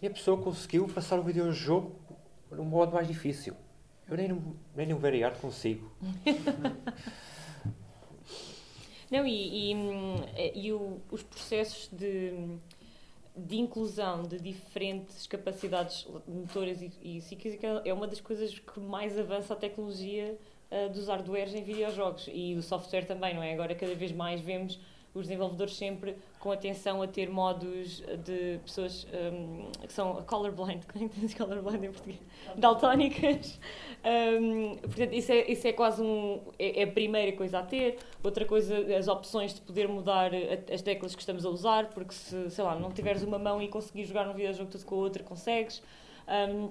e 0.00 0.06
a 0.06 0.10
pessoa 0.10 0.40
conseguiu 0.40 0.86
passar 0.88 1.18
o 1.18 1.22
videojogo 1.22 1.94
num 2.50 2.64
modo 2.64 2.92
mais 2.92 3.06
difícil. 3.06 3.54
Eu 4.08 4.16
nem, 4.16 4.42
nem 4.74 4.86
no 4.86 4.98
Very 4.98 5.20
consigo. 5.40 5.92
Não, 9.10 9.26
e, 9.26 9.72
e, 9.72 9.76
e 10.54 10.72
o, 10.72 11.00
os 11.10 11.22
processos 11.22 11.88
de, 11.92 12.32
de 13.46 13.56
inclusão 13.56 14.22
de 14.22 14.38
diferentes 14.38 15.26
capacidades 15.26 16.06
motoras 16.26 16.82
e, 16.82 16.92
e 17.02 17.18
psíquicas 17.20 17.82
é 17.84 17.92
uma 17.92 18.06
das 18.06 18.20
coisas 18.20 18.58
que 18.58 18.80
mais 18.80 19.18
avança 19.18 19.54
a 19.54 19.56
tecnologia 19.56 20.36
uh, 20.70 20.92
dos 20.92 21.08
hardwares 21.08 21.54
em 21.54 21.62
videojogos 21.62 22.28
e 22.32 22.54
o 22.54 22.62
software 22.62 23.06
também, 23.06 23.34
não 23.34 23.42
é? 23.42 23.52
Agora 23.52 23.74
cada 23.74 23.94
vez 23.94 24.12
mais 24.12 24.40
vemos 24.40 24.78
os 25.14 25.26
desenvolvedores 25.26 25.74
sempre 25.74 26.16
com 26.38 26.52
atenção 26.52 27.02
a 27.02 27.08
ter 27.08 27.28
modos 27.28 28.02
de 28.24 28.58
pessoas 28.64 29.06
um, 29.32 29.70
que 29.86 29.92
são 29.92 30.22
colorblind, 30.22 30.82
como 30.92 31.04
é 31.04 31.08
que 31.08 31.20
diz 31.20 31.34
colorblind 31.34 31.84
em 31.84 31.90
português? 31.90 32.20
Daltónicas. 32.56 33.58
Um, 34.04 34.76
portanto, 34.76 35.12
isso 35.12 35.32
é, 35.32 35.50
isso 35.50 35.66
é 35.66 35.72
quase 35.72 36.02
um, 36.02 36.40
é, 36.58 36.80
é, 36.80 36.84
a 36.84 36.86
primeira 36.86 37.36
coisa 37.36 37.58
a 37.58 37.62
ter. 37.62 37.98
Outra 38.22 38.44
coisa, 38.44 38.76
as 38.96 39.08
opções 39.08 39.54
de 39.54 39.60
poder 39.60 39.88
mudar 39.88 40.30
as 40.72 40.82
teclas 40.82 41.14
que 41.14 41.20
estamos 41.20 41.44
a 41.44 41.48
usar, 41.48 41.88
porque 41.90 42.14
se, 42.14 42.50
sei 42.50 42.64
lá, 42.64 42.76
não 42.76 42.92
tiveres 42.92 43.22
uma 43.22 43.38
mão 43.38 43.60
e 43.60 43.68
conseguir 43.68 44.04
jogar 44.04 44.28
um 44.28 44.34
videojogo 44.34 44.70
tudo 44.70 44.84
com 44.84 44.94
a 44.94 44.98
outra, 44.98 45.22
consegues. 45.22 45.82
Um, 46.28 46.70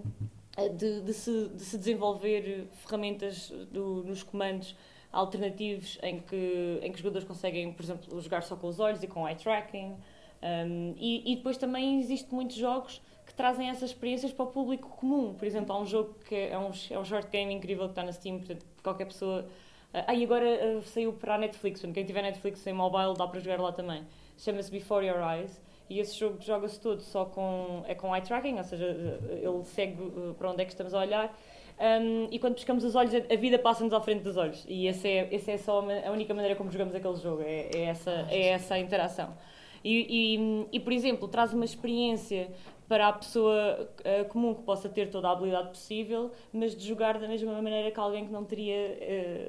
de, 0.75 1.01
de, 1.01 1.13
se, 1.13 1.49
de 1.49 1.61
se 1.61 1.77
desenvolver 1.77 2.67
ferramentas 2.71 3.51
do, 3.71 4.03
nos 4.03 4.23
comandos 4.23 4.75
alternativos 5.17 5.97
em 6.03 6.19
que, 6.19 6.79
em 6.81 6.91
que 6.91 6.95
os 6.95 6.99
jogadores 6.99 7.27
conseguem, 7.27 7.73
por 7.73 7.83
exemplo, 7.83 8.21
jogar 8.21 8.43
só 8.43 8.55
com 8.55 8.67
os 8.67 8.79
olhos 8.79 9.01
e 9.01 9.07
com 9.07 9.27
eye 9.27 9.35
tracking. 9.35 9.95
Um, 10.43 10.93
e, 10.97 11.33
e, 11.33 11.35
depois 11.37 11.57
também 11.57 11.99
existem 11.99 12.29
muitos 12.31 12.55
jogos 12.55 13.01
que 13.25 13.33
trazem 13.33 13.69
essas 13.69 13.89
experiências 13.89 14.31
para 14.31 14.45
o 14.45 14.47
público 14.47 14.87
comum. 14.89 15.33
Por 15.33 15.45
exemplo, 15.45 15.75
há 15.75 15.79
um 15.79 15.85
jogo 15.85 16.13
que 16.27 16.35
é 16.35 16.57
um, 16.57 16.71
é 16.91 16.99
um 16.99 17.03
short 17.03 17.27
game 17.31 17.51
incrível 17.51 17.85
que 17.85 17.91
está 17.91 18.03
na 18.03 18.11
Steam, 18.11 18.37
portanto, 18.37 18.65
qualquer 18.83 19.05
pessoa. 19.05 19.47
Ah, 19.91 20.13
e 20.13 20.23
agora 20.23 20.45
uh, 20.45 20.83
saiu 20.83 21.13
para 21.13 21.35
a 21.35 21.37
Netflix, 21.37 21.81
quem 21.81 22.05
tiver 22.05 22.21
Netflix 22.21 22.65
em 22.67 22.73
mobile 22.73 23.15
dá 23.17 23.27
para 23.27 23.39
jogar 23.39 23.59
lá 23.59 23.71
também. 23.71 24.03
Chama-se 24.37 24.69
Before 24.69 25.05
Your 25.05 25.19
Eyes. 25.19 25.59
E 25.89 25.99
esse 25.99 26.19
jogo 26.19 26.41
joga-se 26.41 26.79
todo 26.79 27.01
só 27.01 27.25
com, 27.25 27.81
é 27.87 27.95
com 27.95 28.13
eye 28.13 28.21
tracking, 28.21 28.57
ou 28.57 28.63
seja, 28.63 28.85
ele 29.31 29.63
segue 29.63 30.01
uh, 30.01 30.35
para 30.37 30.51
onde 30.51 30.61
é 30.61 30.65
que 30.65 30.71
estamos 30.71 30.93
a 30.93 30.99
olhar 30.99 31.33
um, 31.79 32.27
e 32.31 32.39
quando 32.39 32.55
pescamos 32.55 32.83
os 32.83 32.95
olhos, 32.95 33.13
a 33.13 33.35
vida 33.35 33.59
passa-nos 33.59 33.93
à 33.93 34.01
frente 34.01 34.23
dos 34.23 34.35
olhos. 34.35 34.65
E 34.67 34.87
essa 34.87 35.07
é, 35.07 35.33
essa 35.33 35.51
é 35.51 35.57
só 35.57 35.79
a 35.79 36.11
única 36.11 36.33
maneira 36.33 36.55
como 36.55 36.71
jogamos 36.71 36.95
aquele 36.95 37.15
jogo, 37.17 37.43
é, 37.43 37.69
é 37.73 37.81
essa, 37.83 38.27
é 38.29 38.47
essa 38.47 38.75
a 38.75 38.79
interação. 38.79 39.37
E, 39.83 40.07
e, 40.09 40.77
e, 40.77 40.79
por 40.79 40.91
exemplo, 40.91 41.27
traz 41.27 41.53
uma 41.53 41.63
experiência 41.63 42.49
para 42.87 43.09
a 43.09 43.13
pessoa 43.13 43.89
uh, 43.99 44.25
comum 44.29 44.55
que 44.55 44.63
possa 44.63 44.89
ter 44.89 45.09
toda 45.09 45.27
a 45.27 45.31
habilidade 45.31 45.69
possível, 45.69 46.31
mas 46.51 46.75
de 46.75 46.87
jogar 46.87 47.19
da 47.19 47.27
mesma 47.27 47.53
maneira 47.61 47.91
que 47.91 47.99
alguém 47.99 48.25
que 48.25 48.31
não 48.31 48.43
teria 48.43 48.75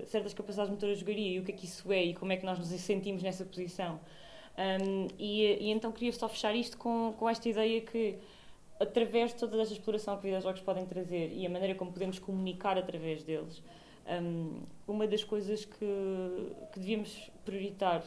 uh, 0.03 0.07
certas 0.07 0.35
capacidades 0.35 0.71
motoras 0.71 0.99
jogaria. 0.99 1.37
E 1.37 1.38
o 1.38 1.45
que 1.45 1.53
é 1.53 1.55
que 1.55 1.64
isso 1.64 1.91
é 1.93 2.05
e 2.05 2.14
como 2.14 2.33
é 2.33 2.37
que 2.37 2.45
nós 2.45 2.59
nos 2.59 2.69
sentimos 2.69 3.23
nessa 3.23 3.45
posição. 3.45 4.01
Um, 4.59 5.07
e, 5.19 5.45
e, 5.61 5.71
então 5.71 5.93
queria 5.93 6.12
só 6.12 6.29
fechar 6.29 6.55
isto 6.55 6.77
com, 6.77 7.14
com 7.17 7.31
esta 7.31 7.49
ideia 7.49 7.81
que 7.81 8.19
através 8.81 9.33
de 9.33 9.38
toda 9.38 9.61
esta 9.61 9.75
exploração 9.75 10.17
que 10.17 10.25
videojogos 10.25 10.61
podem 10.61 10.87
trazer 10.87 11.33
e 11.33 11.47
a 11.47 11.51
maneira 11.51 11.75
como 11.75 11.93
podemos 11.93 12.19
comunicar 12.19 12.79
através 12.79 13.23
deles, 13.23 13.62
um, 14.23 14.62
uma 14.87 15.07
das 15.07 15.25
coisas 15.25 15.64
que, 15.64 16.53
que 16.73 16.79
devíamos 16.79 17.31
prioritar, 17.45 18.03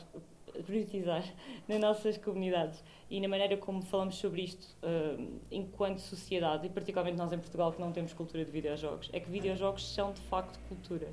priorizar 0.65 1.23
nas 1.67 1.79
nossas 1.79 2.17
comunidades 2.17 2.83
e 3.09 3.19
na 3.19 3.27
maneira 3.27 3.57
como 3.57 3.81
falamos 3.81 4.15
sobre 4.15 4.43
isto 4.43 4.75
um, 4.81 5.39
enquanto 5.51 5.99
sociedade, 5.99 6.65
e 6.67 6.69
particularmente 6.69 7.17
nós 7.17 7.31
em 7.31 7.37
Portugal 7.37 7.71
que 7.71 7.81
não 7.81 7.91
temos 7.91 8.13
cultura 8.13 8.45
de 8.45 8.51
videojogos, 8.51 9.09
é 9.11 9.19
que 9.19 9.29
videojogos 9.29 9.93
são 9.93 10.13
de 10.13 10.21
facto 10.21 10.59
cultura. 10.69 11.09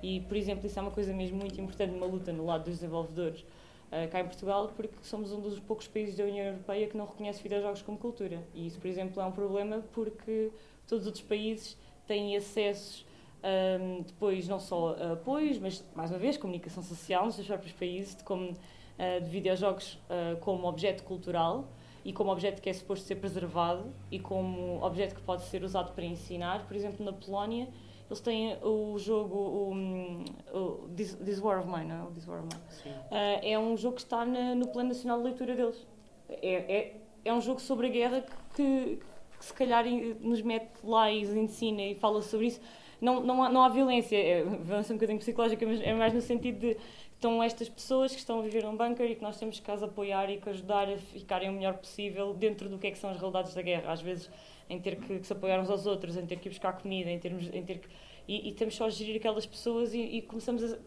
E, 0.00 0.20
por 0.20 0.36
exemplo, 0.36 0.64
isso 0.66 0.78
é 0.78 0.82
uma 0.82 0.92
coisa 0.92 1.12
mesmo 1.12 1.38
muito 1.38 1.60
importante 1.60 1.90
numa 1.90 2.06
luta 2.06 2.32
no 2.32 2.46
lado 2.46 2.64
dos 2.64 2.74
desenvolvedores 2.74 3.44
uh, 3.92 4.10
cá 4.10 4.20
em 4.20 4.24
Portugal, 4.24 4.70
porque 4.74 4.96
somos 5.02 5.32
um 5.32 5.40
dos 5.40 5.58
poucos 5.60 5.86
países 5.86 6.16
da 6.16 6.24
União 6.24 6.46
Europeia 6.46 6.86
que 6.86 6.96
não 6.96 7.06
reconhece 7.06 7.42
videojogos 7.42 7.82
como 7.82 7.98
cultura. 7.98 8.42
E 8.54 8.66
isso, 8.66 8.78
por 8.78 8.88
exemplo, 8.88 9.20
é 9.20 9.24
um 9.24 9.32
problema 9.32 9.84
porque 9.92 10.50
todos 10.86 11.02
os 11.02 11.06
outros 11.06 11.24
países 11.24 11.76
têm 12.06 12.36
acessos 12.36 13.06
um, 13.42 14.02
depois 14.02 14.48
não 14.48 14.58
só 14.58 14.96
a 14.96 15.12
apoios, 15.12 15.58
mas 15.58 15.84
mais 15.94 16.10
uma 16.10 16.18
vez 16.18 16.36
comunicação 16.36 16.82
social 16.82 17.26
nos 17.26 17.34
seus 17.34 17.46
próprios 17.46 17.72
países, 17.72 18.16
de, 18.16 18.24
como, 18.24 18.50
uh, 18.50 19.22
de 19.22 19.30
videojogos 19.30 19.94
uh, 19.94 20.36
como 20.40 20.66
objeto 20.66 21.04
cultural 21.04 21.68
e 22.04 22.12
como 22.12 22.30
objeto 22.30 22.60
que 22.60 22.68
é 22.68 22.72
suposto 22.72 23.06
ser 23.06 23.16
preservado 23.16 23.92
e 24.10 24.18
como 24.18 24.82
objeto 24.82 25.14
que 25.14 25.20
pode 25.20 25.42
ser 25.44 25.62
usado 25.62 25.92
para 25.92 26.04
ensinar. 26.04 26.66
Por 26.66 26.76
exemplo, 26.76 27.04
na 27.04 27.12
Polónia 27.12 27.68
eles 28.08 28.20
têm 28.20 28.56
o 28.62 28.98
jogo 28.98 29.36
o, 29.36 30.56
o 30.56 30.88
This, 30.96 31.14
This, 31.16 31.40
War 31.40 31.60
of 31.60 31.68
Mine, 31.68 31.86
não 31.86 32.08
é? 32.08 32.10
This 32.12 32.26
War 32.26 32.40
of 32.40 32.48
Mine. 32.48 32.96
Uh, 33.10 33.40
é 33.42 33.58
um 33.58 33.76
jogo 33.76 33.96
que 33.96 34.02
está 34.02 34.24
na, 34.24 34.54
no 34.54 34.68
Plano 34.68 34.88
Nacional 34.88 35.18
de 35.18 35.24
Leitura 35.24 35.54
deles. 35.54 35.86
É, 36.28 36.76
é, 36.76 36.96
é 37.24 37.34
um 37.34 37.40
jogo 37.40 37.60
sobre 37.60 37.88
a 37.88 37.90
guerra 37.90 38.24
que, 38.54 38.98
que, 39.38 39.44
se 39.44 39.52
calhar 39.52 39.84
nos 40.20 40.40
mete 40.40 40.70
lá 40.82 41.10
e 41.10 41.22
ensina 41.22 41.82
e 41.82 41.94
fala 41.94 42.22
sobre 42.22 42.46
isso. 42.46 42.60
Não, 43.00 43.20
não, 43.20 43.42
há, 43.42 43.48
não 43.48 43.62
há 43.62 43.68
violência, 43.68 44.16
é 44.16 44.42
violência 44.42 44.92
um 44.92 44.96
bocadinho 44.96 45.18
psicológica, 45.18 45.64
mas 45.66 45.80
é 45.80 45.92
mais 45.92 46.12
no 46.12 46.20
sentido 46.20 46.58
de 46.58 46.76
estão 47.14 47.42
estas 47.42 47.68
pessoas 47.68 48.12
que 48.12 48.18
estão 48.18 48.38
a 48.38 48.42
viver 48.42 48.64
num 48.64 48.76
bunker 48.76 49.10
e 49.10 49.16
que 49.16 49.22
nós 49.22 49.38
temos 49.38 49.58
que 49.58 49.70
as 49.70 49.82
apoiar 49.82 50.30
e 50.30 50.38
que 50.38 50.48
ajudar 50.48 50.88
a 50.88 50.96
ficarem 50.96 51.50
o 51.50 51.52
melhor 51.52 51.74
possível 51.74 52.32
dentro 52.32 52.68
do 52.68 52.78
que 52.78 52.86
é 52.86 52.90
que 52.92 52.98
são 52.98 53.10
as 53.10 53.18
realidades 53.18 53.54
da 53.54 53.62
guerra. 53.62 53.92
Às 53.92 54.00
vezes 54.00 54.30
em 54.68 54.80
ter 54.80 54.96
que, 54.96 55.18
que, 55.20 55.26
se 55.26 55.32
apoiar 55.32 55.60
uns 55.60 55.70
aos 55.70 55.86
outros, 55.86 56.16
em 56.16 56.26
ter 56.26 56.36
que 56.38 56.48
ir 56.48 56.50
buscar 56.50 56.72
comida, 56.74 57.10
em, 57.10 57.18
termos, 57.18 57.48
em 57.52 57.64
ter 57.64 57.78
que. 57.78 57.88
E, 58.26 58.50
e 58.50 58.52
temos 58.52 58.76
só 58.76 58.86
a 58.86 58.90
gerir 58.90 59.16
aquelas 59.16 59.46
pessoas 59.46 59.94
e, 59.94 60.00
e 60.00 60.22
começamos 60.22 60.62
a, 60.62 60.78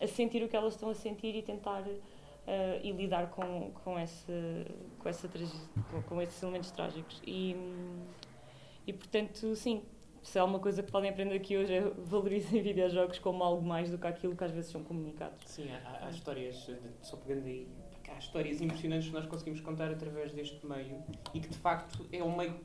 a, 0.00 0.06
sentir 0.06 0.42
o 0.42 0.48
que 0.48 0.56
elas 0.56 0.74
estão 0.74 0.90
a 0.90 0.94
sentir 0.94 1.34
e 1.34 1.42
tentar 1.42 1.82
uh, 1.82 2.80
e 2.82 2.92
lidar 2.92 3.30
com, 3.30 3.70
com, 3.82 3.98
esse, 3.98 4.32
com, 4.98 5.08
essa, 5.08 5.28
com, 5.90 6.02
com 6.02 6.22
esses 6.22 6.42
elementos 6.42 6.70
trágicos. 6.70 7.22
E, 7.26 7.56
e 8.86 8.92
portanto, 8.92 9.56
sim, 9.56 9.82
se 10.22 10.38
há 10.38 10.44
uma 10.44 10.58
coisa 10.58 10.82
que 10.82 10.92
podem 10.92 11.08
aprender 11.08 11.34
aqui 11.34 11.56
hoje 11.56 11.72
é 11.72 11.80
valorizem 11.80 12.60
videojogos 12.62 13.18
como 13.18 13.42
algo 13.42 13.66
mais 13.66 13.90
do 13.90 13.96
que 13.96 14.06
aquilo 14.06 14.36
que 14.36 14.44
às 14.44 14.50
vezes 14.50 14.70
são 14.70 14.84
comunicados. 14.84 15.38
Sim, 15.46 15.70
há, 15.70 16.06
há 16.06 16.10
histórias, 16.10 16.70
só 17.00 17.16
pegando 17.16 17.46
aí, 17.46 17.66
há 18.08 18.18
histórias 18.18 18.60
impressionantes 18.60 19.08
que 19.08 19.14
nós 19.14 19.26
conseguimos 19.26 19.60
contar 19.60 19.90
através 19.90 20.32
deste 20.32 20.66
meio 20.66 21.02
e 21.32 21.40
que 21.40 21.48
de 21.48 21.56
facto 21.56 22.06
é 22.12 22.22
um 22.22 22.36
meio 22.36 22.60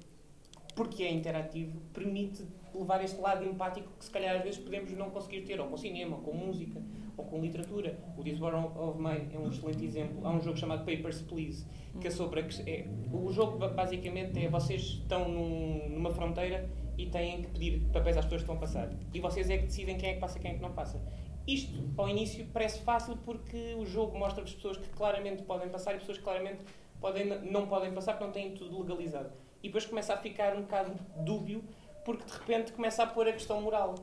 porque 0.75 1.03
é 1.03 1.11
interativo, 1.11 1.79
permite 1.93 2.45
levar 2.73 3.03
este 3.03 3.19
lado 3.19 3.43
empático 3.45 3.89
que 3.97 4.05
se 4.05 4.11
calhar 4.11 4.35
às 4.35 4.43
vezes 4.43 4.59
podemos 4.59 4.91
não 4.91 5.09
conseguir 5.09 5.41
ter, 5.41 5.59
ou 5.59 5.67
com 5.67 5.77
cinema, 5.77 6.17
ou 6.17 6.21
com 6.21 6.33
música, 6.33 6.81
ou 7.17 7.23
com 7.25 7.39
literatura. 7.39 7.97
O 8.17 8.23
This 8.23 8.39
War 8.39 8.53
of 8.77 8.99
Mine 8.99 9.29
é 9.33 9.39
um 9.39 9.49
excelente 9.49 9.83
exemplo. 9.85 10.25
Há 10.27 10.31
um 10.31 10.41
jogo 10.41 10.57
chamado 10.57 10.79
Papers, 10.79 11.21
Please, 11.21 11.65
que 11.99 12.07
é 12.07 12.11
sobre 12.11 12.41
a, 12.41 12.45
é, 12.67 12.85
o 13.11 13.31
jogo 13.31 13.57
basicamente 13.69 14.43
é 14.43 14.49
vocês 14.49 14.81
estão 14.81 15.29
num, 15.29 15.89
numa 15.89 16.11
fronteira 16.11 16.69
e 16.97 17.05
têm 17.07 17.43
que 17.43 17.49
pedir 17.49 17.81
papéis 17.91 18.17
às 18.17 18.25
pessoas 18.25 18.41
que 18.41 18.51
estão 18.51 18.55
a 18.55 18.59
passar. 18.59 18.91
E 19.13 19.19
vocês 19.19 19.49
é 19.49 19.57
que 19.57 19.65
decidem 19.65 19.97
quem 19.97 20.09
é 20.09 20.13
que 20.15 20.19
passa 20.19 20.37
e 20.37 20.41
quem 20.41 20.51
é 20.51 20.53
que 20.55 20.61
não 20.61 20.73
passa. 20.73 21.01
Isto, 21.47 21.77
ao 21.95 22.09
início, 22.09 22.45
parece 22.51 22.79
fácil 22.79 23.17
porque 23.17 23.75
o 23.77 23.85
jogo 23.85 24.17
mostra 24.17 24.43
as 24.43 24.53
pessoas 24.53 24.77
que 24.77 24.89
claramente 24.89 25.43
podem 25.43 25.69
passar 25.69 25.95
e 25.95 25.99
pessoas 25.99 26.17
que 26.17 26.23
claramente 26.23 26.65
podem, 26.99 27.25
não 27.51 27.67
podem 27.67 27.93
passar 27.93 28.13
porque 28.13 28.25
não 28.25 28.31
têm 28.31 28.53
tudo 28.53 28.81
legalizado. 28.81 29.29
E 29.65 29.67
depois 29.67 29.83
começa 29.83 30.13
a 30.13 30.17
ficar 30.17 30.55
um 30.55 30.61
bocado 30.61 30.93
dúbio 31.17 31.63
porque 32.03 32.23
de 32.23 32.31
repente 32.33 32.71
começa 32.71 33.01
a 33.01 33.07
pôr 33.07 33.27
a 33.27 33.33
questão 33.33 33.59
moral. 33.59 33.95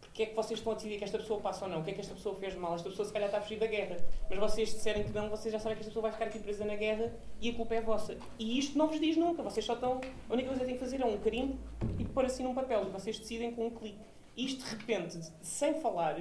Porque 0.00 0.24
é 0.24 0.26
que 0.26 0.34
vocês 0.34 0.58
estão 0.58 0.72
a 0.72 0.74
decidir 0.74 0.98
que 0.98 1.04
esta 1.04 1.18
pessoa 1.18 1.40
passa 1.40 1.66
ou 1.66 1.70
não? 1.70 1.82
O 1.82 1.84
que 1.84 1.92
é 1.92 1.94
que 1.94 2.00
esta 2.00 2.14
pessoa 2.14 2.34
fez 2.34 2.56
mal? 2.56 2.74
Esta 2.74 2.90
pessoa 2.90 3.06
se 3.06 3.12
calhar 3.12 3.28
está 3.28 3.38
a 3.38 3.40
fugir 3.40 3.60
da 3.60 3.68
guerra. 3.68 3.96
Mas 4.28 4.38
vocês 4.40 4.74
disserem 4.74 5.04
que 5.04 5.12
não, 5.12 5.30
vocês 5.30 5.52
já 5.52 5.60
sabem 5.60 5.76
que 5.76 5.82
esta 5.82 5.90
pessoa 5.90 6.02
vai 6.02 6.10
ficar 6.10 6.24
aqui 6.24 6.40
presa 6.40 6.64
na 6.64 6.74
guerra 6.74 7.14
e 7.40 7.48
a 7.48 7.54
culpa 7.54 7.76
é 7.76 7.80
vossa. 7.80 8.18
E 8.40 8.58
isto 8.58 8.76
não 8.76 8.88
vos 8.88 8.98
diz 8.98 9.16
nunca. 9.16 9.40
Vocês 9.40 9.64
só 9.64 9.74
estão. 9.74 10.00
A 10.28 10.32
única 10.32 10.48
coisa 10.48 10.62
que 10.62 10.66
têm 10.66 10.74
que 10.74 10.80
fazer 10.80 11.00
é 11.00 11.06
um 11.06 11.16
carimbo 11.18 11.56
e 11.96 12.04
pôr 12.04 12.24
assim 12.24 12.42
num 12.42 12.52
papel. 12.52 12.82
E 12.88 12.90
vocês 12.90 13.16
decidem 13.16 13.52
com 13.52 13.68
um 13.68 13.70
clique. 13.70 14.00
Isto, 14.36 14.64
de 14.64 14.70
repente, 14.74 15.20
sem 15.42 15.74
falar, 15.74 16.20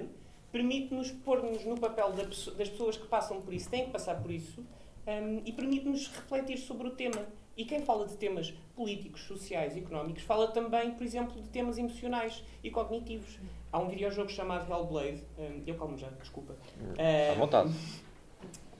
permite-nos 0.52 1.10
pôr-nos 1.10 1.66
no 1.66 1.80
papel 1.80 2.12
das 2.12 2.70
pessoas 2.70 2.96
que 2.96 3.08
passam 3.08 3.42
por 3.42 3.52
isso, 3.52 3.72
têm 3.72 3.86
que 3.86 3.92
passar 3.92 4.22
por 4.22 4.30
isso, 4.30 4.64
um, 5.08 5.42
e 5.46 5.52
permite-nos 5.52 6.08
refletir 6.08 6.58
sobre 6.58 6.88
o 6.88 6.92
tema. 6.92 7.26
E 7.56 7.66
quem 7.66 7.82
fala 7.82 8.08
de 8.08 8.18
temas 8.18 8.52
políticos, 8.76 9.22
sociais 9.22 9.78
económicos 9.78 10.24
fala 10.24 10.48
também, 10.48 10.92
por 10.92 11.04
exemplo, 11.04 11.40
de 11.40 11.50
temas 11.50 11.78
emocionais 11.78 12.44
e 12.64 12.72
cognitivos. 12.72 13.40
Há 13.72 13.80
um 13.80 13.90
videojogo 13.90 14.30
chamado 14.30 14.72
Hellblade, 14.72 15.24
um, 15.38 15.64
eu 15.66 15.76
calmo 15.76 15.98
já, 15.98 16.10
desculpa. 16.10 16.54
Uh, 16.54 17.32
à 17.32 17.36
vontade. 17.36 17.72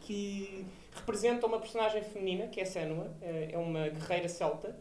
Que 0.02 0.66
representa 0.96 1.46
uma 1.46 1.60
personagem 1.60 2.04
feminina, 2.04 2.48
que 2.48 2.60
é 2.60 2.66
Senua, 2.66 3.06
uh, 3.06 3.52
é 3.52 3.58
uma 3.58 3.90
guerreira 3.90 4.28
celta, 4.28 4.76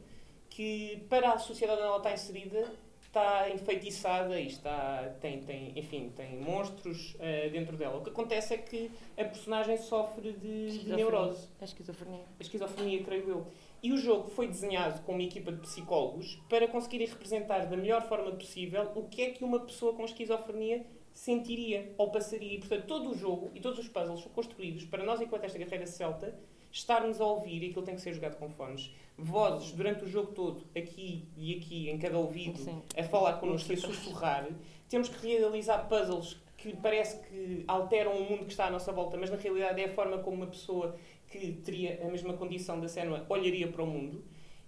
que 0.49 1.05
para 1.09 1.33
a 1.33 1.39
sociedade 1.39 1.81
onde 1.81 1.89
ela 1.89 1.99
está 1.99 2.13
inserida 2.13 2.73
está 3.13 3.51
enfeitiçada 3.51 4.41
e 4.41 4.47
está, 4.47 5.15
tem, 5.21 5.43
tem, 5.43 5.73
enfim, 5.77 6.11
tem 6.17 6.39
monstros 6.39 7.15
uh, 7.17 7.51
dentro 7.51 7.77
dela. 7.77 7.99
O 7.99 8.03
que 8.03 8.09
acontece 8.09 8.55
é 8.55 8.57
que 8.57 8.91
a 9.19 9.25
personagem 9.25 9.77
sofre 9.77 10.33
de, 10.33 10.79
de 10.79 10.89
neurose. 10.89 11.47
A 11.61 11.65
esquizofrenia. 11.65 12.25
A 12.41 12.43
esquizofrenia, 12.43 13.05
creio 13.05 13.29
eu. 13.29 13.47
E 13.83 13.93
o 13.93 13.99
jogo 13.99 14.31
foi 14.31 14.49
desenhado 14.49 15.03
com 15.03 15.13
uma 15.13 15.23
equipa 15.23 15.53
de 15.53 15.59
psicólogos 15.59 16.41
para 16.49 16.67
conseguirem 16.67 17.07
representar 17.07 17.67
da 17.67 17.77
melhor 17.77 18.09
forma 18.09 18.33
possível 18.33 18.91
o 18.95 19.03
que 19.03 19.21
é 19.21 19.31
que 19.31 19.45
uma 19.45 19.61
pessoa 19.61 19.93
com 19.93 20.05
esquizofrenia 20.05 20.87
sentiria 21.13 21.93
ou 21.99 22.11
passaria. 22.11 22.55
E, 22.55 22.59
portanto, 22.61 22.87
todo 22.87 23.11
o 23.11 23.15
jogo 23.15 23.51
e 23.55 23.61
todos 23.61 23.79
os 23.79 23.89
puzzles 23.89 24.23
são 24.23 24.33
construídos 24.33 24.87
para 24.87 25.05
nós, 25.05 25.21
enquanto 25.21 25.45
esta 25.45 25.59
guerreira 25.59 25.87
celta, 25.87 26.35
estarmos 26.73 27.21
a 27.21 27.27
ouvir, 27.27 27.63
e 27.63 27.71
aquilo 27.71 27.85
tem 27.85 27.95
que 27.95 28.01
ser 28.01 28.15
jogado 28.15 28.37
com 28.39 28.49
fones, 28.51 28.91
vozes 29.17 29.73
durante 29.73 30.05
o 30.05 30.09
jogo 30.09 30.33
todo, 30.33 30.65
aqui 30.77 31.29
e 31.37 31.55
aqui, 31.57 31.91
em 31.91 31.99
cada 31.99 32.19
ouvido, 32.19 32.59
Sim. 32.59 32.83
a 32.97 33.05
falar 33.05 33.35
connosco 33.35 33.71
e 33.71 33.75
a 33.75 33.79
sussurrar. 33.79 34.49
Temos 34.89 35.09
que 35.09 35.27
realizar 35.27 35.87
puzzles 35.89 36.39
que 36.57 36.75
parece 36.77 37.19
que 37.29 37.65
alteram 37.67 38.13
o 38.13 38.25
mundo 38.25 38.45
que 38.45 38.53
está 38.53 38.67
à 38.67 38.71
nossa 38.71 38.93
volta, 38.93 39.17
mas 39.17 39.31
na 39.31 39.37
realidade 39.37 39.81
é 39.81 39.87
a 39.87 39.95
forma 39.95 40.19
como 40.19 40.37
uma 40.37 40.47
pessoa 40.47 40.97
que 41.29 41.53
teria 41.65 42.01
a 42.03 42.09
mesma 42.09 42.35
condição 42.35 42.81
da 42.81 42.89
Senua 42.89 43.25
olharia 43.29 43.69
para 43.69 43.83
o 43.83 43.87
mundo. 43.87 44.25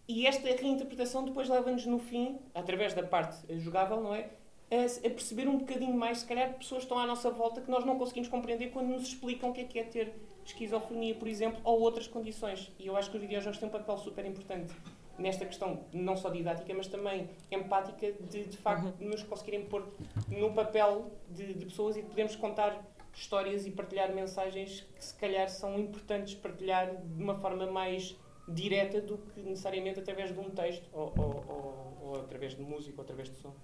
E 0.07 0.27
esta 0.27 0.49
reinterpretação 0.49 1.25
depois 1.25 1.49
leva-nos 1.49 1.87
no 1.87 1.99
fim, 1.99 2.39
através 2.55 2.93
da 2.93 3.03
parte 3.03 3.39
jogável, 3.59 4.01
não 4.01 4.15
é? 4.15 4.31
A, 4.71 5.07
a, 5.07 5.11
perceber 5.11 5.47
um 5.47 5.59
bocadinho 5.59 5.95
mais, 5.95 6.19
se 6.19 6.27
calhar, 6.27 6.55
pessoas 6.55 6.81
que 6.81 6.87
estão 6.87 6.99
à 6.99 7.07
nossa 7.07 7.31
volta 7.31 7.61
que 7.61 7.71
nós 7.71 7.85
não 7.85 7.99
conseguimos 7.99 8.29
compreender 8.29 8.71
quando 8.71 8.89
nos 8.89 9.03
explicam 9.03 9.51
o 9.51 9.53
que 9.53 9.61
é 9.61 9.65
que 9.65 9.79
é 9.79 9.85
ter 9.85 10.15
esquizofrenia, 10.45 11.15
por 11.15 11.29
exemplo, 11.29 11.61
ou 11.65 11.81
outras 11.81 12.07
condições. 12.07 12.71
E 12.79 12.87
eu 12.87 12.97
acho 12.97 13.11
que 13.11 13.17
os 13.17 13.23
videojogos 13.23 13.59
têm 13.59 13.69
um 13.69 13.73
papel 13.73 13.97
super 13.99 14.25
importante 14.25 14.75
nesta 15.19 15.45
questão, 15.45 15.85
não 15.93 16.17
só 16.17 16.29
didática, 16.29 16.73
mas 16.75 16.87
também 16.87 17.29
empática, 17.51 18.13
de 18.13 18.45
de 18.45 18.57
facto 18.57 18.93
uhum. 19.01 19.09
nos 19.09 19.23
conseguirem 19.23 19.65
pôr 19.67 19.87
no 20.29 20.53
papel 20.53 21.11
de, 21.31 21.55
de 21.55 21.67
pessoas 21.67 21.97
e 21.97 22.03
podemos 22.03 22.35
contar 22.37 22.85
histórias 23.15 23.65
e 23.65 23.71
partilhar 23.71 24.13
mensagens 24.13 24.81
que 24.97 25.05
se 25.05 25.15
calhar 25.15 25.49
são 25.49 25.79
importantes 25.79 26.35
partilhar 26.35 26.97
de 26.97 27.23
uma 27.23 27.37
forma 27.37 27.67
mais 27.67 28.17
direta 28.49 29.01
do 29.01 29.19
que 29.19 29.41
necessariamente 29.41 30.01
através 30.01 30.33
de 30.33 30.39
um 30.39 30.51
texto 30.51 30.85
ou, 30.93 31.13
ou, 31.17 31.45
ou, 31.49 31.99
ou 32.09 32.21
através 32.21 32.55
de 32.55 32.63
música 32.63 32.99
ou 32.99 33.05
através 33.05 33.31
de 33.31 33.37
som. 33.37 33.55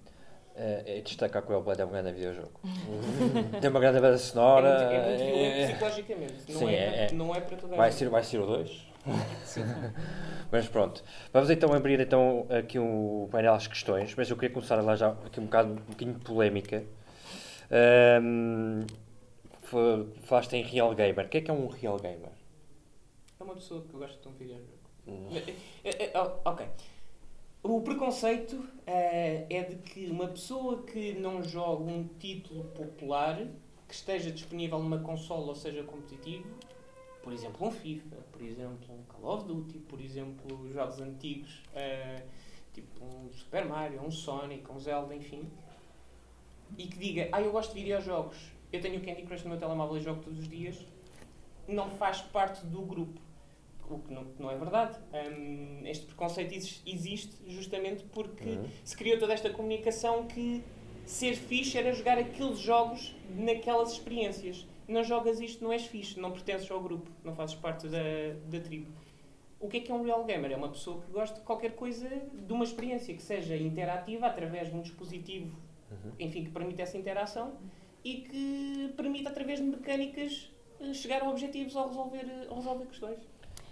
É, 0.62 0.98
é 0.98 1.00
destacar 1.00 1.42
que 1.42 1.50
o 1.50 1.54
Hellblade 1.54 1.80
é 1.80 1.86
um 1.86 1.88
grande 1.88 2.12
videojogo. 2.12 2.60
Tem 3.62 3.70
uma 3.70 3.80
grande 3.80 3.98
banda 3.98 4.18
sonora. 4.18 4.68
É 4.68 5.08
muito, 5.08 5.22
é 5.22 5.26
muito 5.26 5.56
é, 5.56 5.66
psicologicamente. 5.68 6.52
Não, 6.52 6.58
Sim, 6.58 6.68
é, 6.68 7.06
é, 7.06 7.12
não 7.12 7.34
é 7.34 7.40
para 7.40 7.56
toda 7.56 7.74
a 7.74 7.76
vai 7.78 7.90
ser, 7.90 8.10
vai 8.10 8.22
ser 8.22 8.40
o 8.40 8.46
2. 8.46 8.86
mas 10.52 10.68
pronto. 10.68 11.02
Vamos 11.32 11.48
então 11.48 11.72
abrir 11.72 11.98
então, 11.98 12.46
aqui 12.50 12.78
um 12.78 13.26
painel 13.30 13.54
às 13.54 13.66
questões, 13.66 14.14
mas 14.14 14.28
eu 14.28 14.36
queria 14.36 14.52
começar 14.52 14.76
lá 14.82 14.94
já 14.94 15.12
aqui 15.24 15.40
um 15.40 15.44
bocado 15.44 15.72
um 15.72 15.76
bocadinho 15.76 16.20
polémica. 16.20 16.84
Um, 18.22 18.84
falaste 20.24 20.52
em 20.52 20.62
Real 20.62 20.94
Gamer. 20.94 21.24
O 21.24 21.28
que 21.30 21.38
é 21.38 21.40
que 21.40 21.50
é 21.50 21.54
um 21.54 21.68
Real 21.68 21.96
Gamer? 21.96 22.32
É 23.40 23.42
uma 23.42 23.54
pessoa 23.54 23.80
que 23.80 23.96
gosta 23.96 24.20
de 24.20 24.28
um 24.28 24.32
videojogo. 24.32 24.78
Hum. 25.08 25.26
É, 25.82 26.04
é, 26.04 26.12
ok. 26.44 26.66
O 27.62 27.82
preconceito 27.82 28.54
uh, 28.54 28.70
é 28.86 29.62
de 29.68 29.76
que 29.76 30.06
uma 30.06 30.28
pessoa 30.28 30.82
que 30.82 31.12
não 31.12 31.42
joga 31.42 31.84
um 31.84 32.08
título 32.18 32.64
popular 32.64 33.36
que 33.86 33.94
esteja 33.94 34.30
disponível 34.30 34.78
numa 34.78 35.00
consola 35.00 35.48
ou 35.48 35.54
seja 35.54 35.82
competitivo, 35.82 36.48
por 37.22 37.34
exemplo 37.34 37.66
um 37.66 37.70
FIFA, 37.70 38.16
por 38.32 38.40
exemplo 38.40 38.94
um 38.94 39.02
Call 39.02 39.34
of 39.34 39.44
Duty, 39.44 39.78
por 39.80 40.00
exemplo 40.00 40.72
jogos 40.72 41.02
antigos, 41.02 41.62
uh, 41.74 42.26
tipo 42.72 43.04
um 43.04 43.30
Super 43.30 43.66
Mario, 43.66 44.00
um 44.00 44.10
Sonic, 44.10 44.72
um 44.72 44.80
Zelda, 44.80 45.14
enfim, 45.14 45.46
e 46.78 46.86
que 46.86 46.98
diga, 46.98 47.28
ah 47.30 47.42
eu 47.42 47.52
gosto 47.52 47.74
de 47.74 47.80
videojogos, 47.80 48.38
eu 48.72 48.80
tenho 48.80 48.98
o 48.98 49.04
Candy 49.04 49.20
Crush 49.24 49.42
no 49.42 49.50
meu 49.50 49.58
telemóvel 49.58 49.98
e 49.98 50.00
jogo 50.00 50.22
todos 50.22 50.38
os 50.38 50.48
dias, 50.48 50.78
não 51.68 51.90
faz 51.90 52.22
parte 52.22 52.64
do 52.64 52.80
grupo 52.80 53.20
o 53.94 53.98
que 53.98 54.12
não, 54.12 54.26
não 54.38 54.50
é 54.50 54.56
verdade. 54.56 54.98
Um, 55.12 55.86
este 55.86 56.06
preconceito 56.06 56.52
existe 56.86 57.36
justamente 57.46 58.04
porque 58.04 58.50
uhum. 58.50 58.68
se 58.84 58.96
criou 58.96 59.18
toda 59.18 59.32
esta 59.32 59.50
comunicação 59.50 60.26
que 60.26 60.62
ser 61.04 61.34
fixe 61.34 61.76
era 61.76 61.92
jogar 61.92 62.18
aqueles 62.18 62.58
jogos 62.58 63.14
naquelas 63.34 63.92
experiências. 63.92 64.66
Não 64.86 65.04
jogas 65.04 65.40
isto, 65.40 65.62
não 65.62 65.72
és 65.72 65.86
fixe, 65.86 66.18
não 66.18 66.32
pertences 66.32 66.70
ao 66.70 66.80
grupo, 66.80 67.10
não 67.24 67.34
fazes 67.34 67.54
parte 67.54 67.88
da, 67.88 67.98
da 68.48 68.60
tribo. 68.60 68.90
O 69.58 69.68
que 69.68 69.76
é 69.76 69.80
que 69.80 69.92
é 69.92 69.94
um 69.94 70.02
real 70.02 70.24
gamer? 70.24 70.52
É 70.52 70.56
uma 70.56 70.70
pessoa 70.70 71.00
que 71.02 71.12
gosta 71.12 71.38
de 71.38 71.44
qualquer 71.44 71.72
coisa, 71.72 72.08
de 72.08 72.52
uma 72.52 72.64
experiência 72.64 73.14
que 73.14 73.22
seja 73.22 73.56
interativa 73.56 74.26
através 74.26 74.70
de 74.70 74.76
um 74.76 74.80
dispositivo, 74.80 75.56
uhum. 75.90 76.12
enfim, 76.18 76.44
que 76.44 76.50
permita 76.50 76.82
essa 76.82 76.96
interação 76.96 77.58
e 78.02 78.22
que 78.22 78.94
permita, 78.96 79.28
através 79.28 79.60
de 79.60 79.66
mecânicas, 79.66 80.50
chegar 80.94 81.22
a 81.22 81.28
objetivos 81.28 81.76
ou 81.76 81.88
resolver, 81.88 82.46
ou 82.48 82.56
resolver 82.56 82.86
questões. 82.86 83.18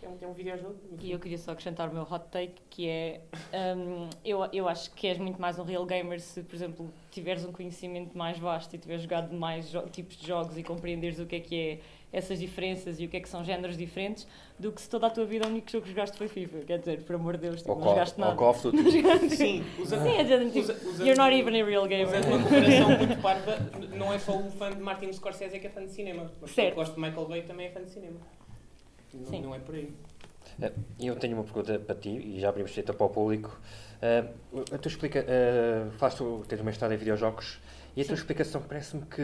É 0.02 0.08
um, 0.08 0.16
é 0.20 0.26
um 0.26 0.32
videojogo. 0.32 0.76
E 1.00 1.10
eu 1.10 1.18
queria 1.18 1.38
só 1.38 1.52
acrescentar 1.52 1.88
o 1.88 1.92
meu 1.92 2.02
hot 2.02 2.26
take, 2.30 2.54
que 2.70 2.88
é, 2.88 3.20
um, 3.76 4.08
eu, 4.24 4.46
eu 4.52 4.68
acho 4.68 4.90
que 4.92 5.06
és 5.06 5.18
muito 5.18 5.40
mais 5.40 5.58
um 5.58 5.64
real 5.64 5.84
gamer 5.84 6.20
se, 6.20 6.42
por 6.42 6.54
exemplo, 6.54 6.90
tiveres 7.10 7.44
um 7.44 7.52
conhecimento 7.52 8.16
mais 8.16 8.38
vasto 8.38 8.74
e 8.74 8.78
tiveres 8.78 9.02
jogado 9.02 9.34
mais 9.34 9.72
tipos 9.90 10.16
de 10.16 10.26
jogos 10.26 10.56
e 10.56 10.62
compreenderes 10.62 11.18
o 11.18 11.26
que 11.26 11.36
é 11.36 11.40
que 11.40 11.60
é 11.60 11.80
essas 12.12 12.38
diferenças 12.38 12.98
e 13.00 13.04
o 13.04 13.08
que 13.08 13.16
é 13.18 13.20
que 13.20 13.28
são 13.28 13.44
géneros 13.44 13.76
diferentes, 13.76 14.26
do 14.58 14.72
que 14.72 14.80
se 14.80 14.88
toda 14.88 15.08
a 15.08 15.10
tua 15.10 15.26
vida 15.26 15.46
o 15.46 15.50
único 15.50 15.70
jogo 15.70 15.84
que 15.84 15.90
jogaste 15.90 16.16
foi 16.16 16.26
FIFA. 16.26 16.58
Quer 16.60 16.78
dizer, 16.78 17.02
por 17.02 17.16
amor 17.16 17.36
de 17.36 17.42
Deus, 17.42 17.60
tipo, 17.60 17.74
não 17.74 17.88
jogaste 17.88 18.18
nada. 18.18 18.32
Ou 18.32 18.38
Call 18.38 18.50
of 18.50 18.62
Duty. 18.62 19.02
Sim, 19.36 19.64
usa, 19.78 20.00
Sim, 20.02 20.16
é 20.16 20.22
dizer, 20.22 20.50
tipo, 20.50 20.88
usa, 20.88 21.04
you're 21.04 21.18
not 21.18 21.34
even 21.34 21.60
a 21.60 21.64
real 21.64 21.86
gamer. 21.86 22.06
Usando 22.06 22.24
uma 22.32 22.42
comparação 22.44 22.98
muito 22.98 23.20
parva, 23.20 23.58
não 23.94 24.12
é 24.12 24.18
só 24.18 24.36
o 24.36 24.50
fã 24.50 24.70
de 24.70 24.80
Martin 24.80 25.12
Scorsese 25.12 25.58
que 25.58 25.66
é 25.66 25.70
fã 25.70 25.84
de 25.84 25.92
cinema. 25.92 26.30
Certo. 26.46 26.76
gosto 26.76 26.94
de 26.94 27.00
Michael 27.00 27.26
Bay 27.26 27.42
também 27.42 27.66
é 27.66 27.70
fã 27.70 27.82
de 27.82 27.90
cinema. 27.90 28.18
Não, 29.14 29.26
Sim. 29.26 29.42
não 29.42 29.54
é 29.54 29.58
por 29.58 29.74
aí. 29.74 29.92
Eh, 30.60 30.72
eu 31.00 31.16
tenho 31.16 31.36
uma 31.36 31.44
pergunta 31.44 31.78
para 31.78 31.94
ti 31.94 32.10
e 32.10 32.40
já 32.40 32.48
abrimos 32.48 32.76
então 32.76 32.94
para 32.94 33.06
o 33.06 33.10
público. 33.10 33.60
Uh, 33.98 34.78
tu 34.78 34.88
explica, 34.88 35.24
uh, 35.24 35.90
falaste, 35.92 36.22
tens 36.46 36.60
uma 36.60 36.70
história 36.70 36.94
em 36.94 36.98
videojogos 36.98 37.58
e 37.96 38.02
a 38.02 38.04
tua 38.04 38.14
explicação 38.14 38.62
parece-me 38.62 39.04
que 39.06 39.22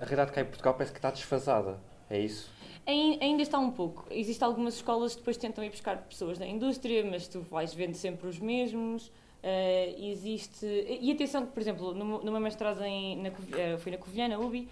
a 0.00 0.04
realidade 0.04 0.32
cá 0.32 0.40
em 0.40 0.44
Portugal 0.44 0.74
parece 0.74 0.92
que 0.92 0.98
está 0.98 1.10
desfasada. 1.10 1.78
É 2.10 2.18
isso? 2.18 2.50
Ainda 2.84 3.42
está 3.42 3.58
um 3.58 3.70
pouco. 3.70 4.06
Existem 4.10 4.44
algumas 4.44 4.74
escolas 4.74 5.12
que 5.12 5.20
depois 5.20 5.36
tentam 5.36 5.62
ir 5.62 5.70
buscar 5.70 5.98
pessoas 5.98 6.36
da 6.36 6.46
indústria, 6.46 7.04
mas 7.08 7.28
tu 7.28 7.40
vais 7.42 7.72
vendo 7.72 7.94
sempre 7.94 8.26
os 8.26 8.40
mesmos. 8.40 9.06
Uh, 9.06 10.10
existe. 10.10 10.66
E 11.00 11.10
atenção, 11.12 11.46
por 11.46 11.60
exemplo, 11.60 11.94
no, 11.94 12.22
no 12.22 12.32
meu 12.32 12.40
mestrado 12.40 12.82
em, 12.82 13.22
na, 13.22 13.28
uh, 13.28 13.78
fui 13.78 13.92
na 13.92 13.98
Covilhã, 13.98 14.38
UBI. 14.38 14.68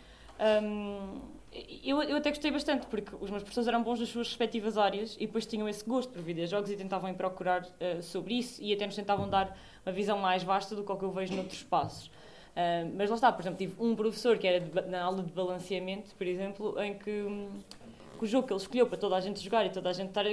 Um, 0.63 1.21
eu, 1.53 2.01
eu 2.03 2.17
até 2.17 2.31
gostei 2.31 2.51
bastante, 2.51 2.87
porque 2.87 3.15
os 3.17 3.29
meus 3.29 3.43
professores 3.43 3.67
eram 3.67 3.83
bons 3.83 3.99
nas 3.99 4.09
suas 4.09 4.29
respectivas 4.29 4.79
áreas 4.79 5.17
e 5.17 5.27
depois 5.27 5.45
tinham 5.45 5.69
esse 5.69 5.85
gosto 5.85 6.13
por 6.13 6.23
videojogos 6.23 6.71
e 6.71 6.77
tentavam 6.77 7.13
procurar 7.15 7.63
uh, 7.63 8.03
sobre 8.03 8.35
isso 8.35 8.63
e 8.63 8.73
até 8.73 8.87
nos 8.87 8.95
tentavam 8.95 9.29
dar 9.29 9.59
uma 9.85 9.93
visão 9.93 10.17
mais 10.19 10.45
vasta 10.45 10.77
do 10.77 10.85
que 10.85 10.97
que 10.97 11.05
eu 11.05 11.11
vejo 11.11 11.35
noutros 11.35 11.59
espaços. 11.59 12.07
Uh, 12.07 12.93
mas 12.95 13.11
lá 13.11 13.17
está, 13.17 13.33
por 13.33 13.43
exemplo, 13.43 13.59
tive 13.59 13.75
um 13.83 13.97
professor 13.97 14.39
que 14.39 14.47
era 14.47 14.61
de, 14.61 14.81
na 14.89 15.03
aula 15.03 15.25
de 15.25 15.33
balanceamento, 15.33 16.15
por 16.15 16.27
exemplo, 16.27 16.81
em 16.81 16.95
que, 16.95 17.23
um, 17.23 17.51
que, 18.17 18.25
o 18.25 18.27
jogo 18.29 18.47
que 18.47 18.53
ele 18.53 18.61
escolheu 18.61 18.87
para 18.87 18.99
toda 18.99 19.17
a 19.17 19.21
gente 19.21 19.41
jogar 19.41 19.67
e 19.67 19.71
toda 19.71 19.91
a 19.91 19.93
gente 19.93 20.11
estar 20.11 20.25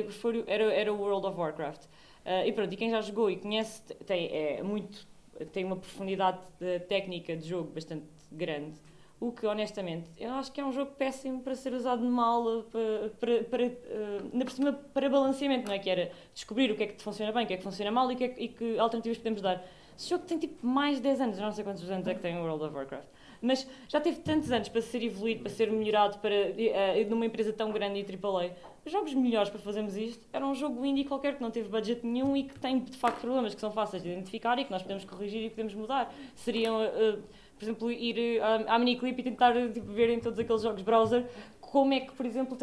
era, 0.46 0.74
era 0.74 0.94
o 0.94 1.00
World 1.00 1.26
of 1.26 1.40
Warcraft. 1.40 1.86
Uh, 1.86 2.46
e 2.46 2.52
pronto, 2.52 2.72
e 2.72 2.78
quem 2.78 2.92
já 2.92 3.02
jogou 3.02 3.32
e 3.32 3.38
conhece 3.38 3.82
tem, 4.06 4.28
é 4.32 4.62
muito, 4.62 5.08
tem 5.52 5.66
uma 5.66 5.78
profundidade 5.78 6.42
técnica 6.88 7.36
de 7.36 7.48
jogo 7.48 7.72
bastante 7.72 8.06
grande 8.32 8.78
o 9.20 9.32
que 9.32 9.48
honestamente 9.48 10.10
eu 10.18 10.32
acho 10.34 10.52
que 10.52 10.62
é 10.62 10.66
um 10.66 10.72
jogo 10.72 10.92
péssimo 10.92 11.42
para 11.42 11.56
ser 11.56 11.74
usado 11.74 12.04
mal, 12.04 12.64
para, 12.64 13.10
para, 13.20 13.44
para, 13.44 13.66
uh, 13.66 14.30
ainda 14.32 14.46
por 14.46 14.52
cima 14.52 14.74
para 14.74 15.10
balanceamento, 15.10 15.68
não 15.68 15.74
é? 15.74 15.80
Que 15.80 15.90
era 15.90 16.12
descobrir 16.34 16.72
o 16.72 16.76
que 16.76 16.84
é 16.84 16.88
que 16.88 17.02
funciona 17.02 17.32
bem, 17.32 17.46
o 17.46 17.48
que 17.48 17.54
é 17.54 17.58
que 17.58 17.64
funciona 17.64 17.92
mal 17.92 18.12
e, 18.12 18.16
que, 18.16 18.24
é, 18.24 18.36
e 18.38 18.48
que 18.48 18.78
alternativas 18.78 19.18
podemos 19.18 19.42
dar. 19.42 19.64
Esse 19.98 20.10
jogo 20.10 20.26
tem 20.26 20.38
tipo 20.38 20.66
mais 20.66 20.98
de 20.98 21.04
10 21.04 21.22
anos, 21.22 21.40
não 21.40 21.52
sei 21.52 21.64
quantos 21.64 21.90
anos 21.90 22.08
é 22.08 22.14
que 22.14 22.22
tem 22.22 22.38
o 22.38 22.44
World 22.44 22.66
of 22.66 22.76
Warcraft. 22.76 23.08
Mas 23.42 23.68
já 23.88 24.00
teve 24.00 24.20
tantos 24.20 24.52
anos 24.52 24.70
para 24.70 24.82
ser 24.82 25.04
evoluído, 25.04 25.42
para 25.42 25.52
ser 25.52 25.72
melhorado, 25.72 26.20
para 26.20 26.36
uh, 26.36 27.10
numa 27.10 27.26
empresa 27.26 27.52
tão 27.52 27.72
grande 27.72 28.00
e 28.00 28.04
AAA. 28.04 28.52
Jogos 28.86 29.14
melhores 29.16 29.50
para 29.50 29.60
fazermos 29.60 29.98
isto 29.98 30.26
era 30.32 30.46
um 30.46 30.54
jogo 30.54 30.86
indie 30.86 31.04
qualquer 31.04 31.36
que 31.36 31.42
não 31.42 31.52
teve 31.52 31.68
budget 31.68 32.06
nenhum 32.06 32.38
e 32.38 32.44
que 32.44 32.60
tem 32.60 32.80
de 32.80 32.96
facto 32.96 33.22
problemas 33.22 33.54
que 33.54 33.60
são 33.60 33.72
fáceis 33.72 34.04
de 34.04 34.10
identificar 34.10 34.58
e 34.60 34.66
que 34.66 34.72
nós 34.72 34.82
podemos 34.82 35.04
corrigir 35.04 35.44
e 35.44 35.50
podemos 35.50 35.74
mudar. 35.74 36.14
Seriam. 36.36 36.78
Uh, 36.78 37.24
por 37.58 37.64
exemplo, 37.64 37.92
ir 37.92 38.42
à, 38.42 38.76
à 38.76 38.80
miniclip 38.80 39.20
e 39.20 39.24
tentar 39.24 39.54
tipo, 39.72 39.92
ver 39.92 40.10
em 40.10 40.20
todos 40.20 40.38
aqueles 40.38 40.62
jogos 40.62 40.82
browser 40.82 41.26
como 41.72 41.94
é 41.94 42.00
que, 42.00 42.14
por 42.14 42.26
exemplo, 42.26 42.58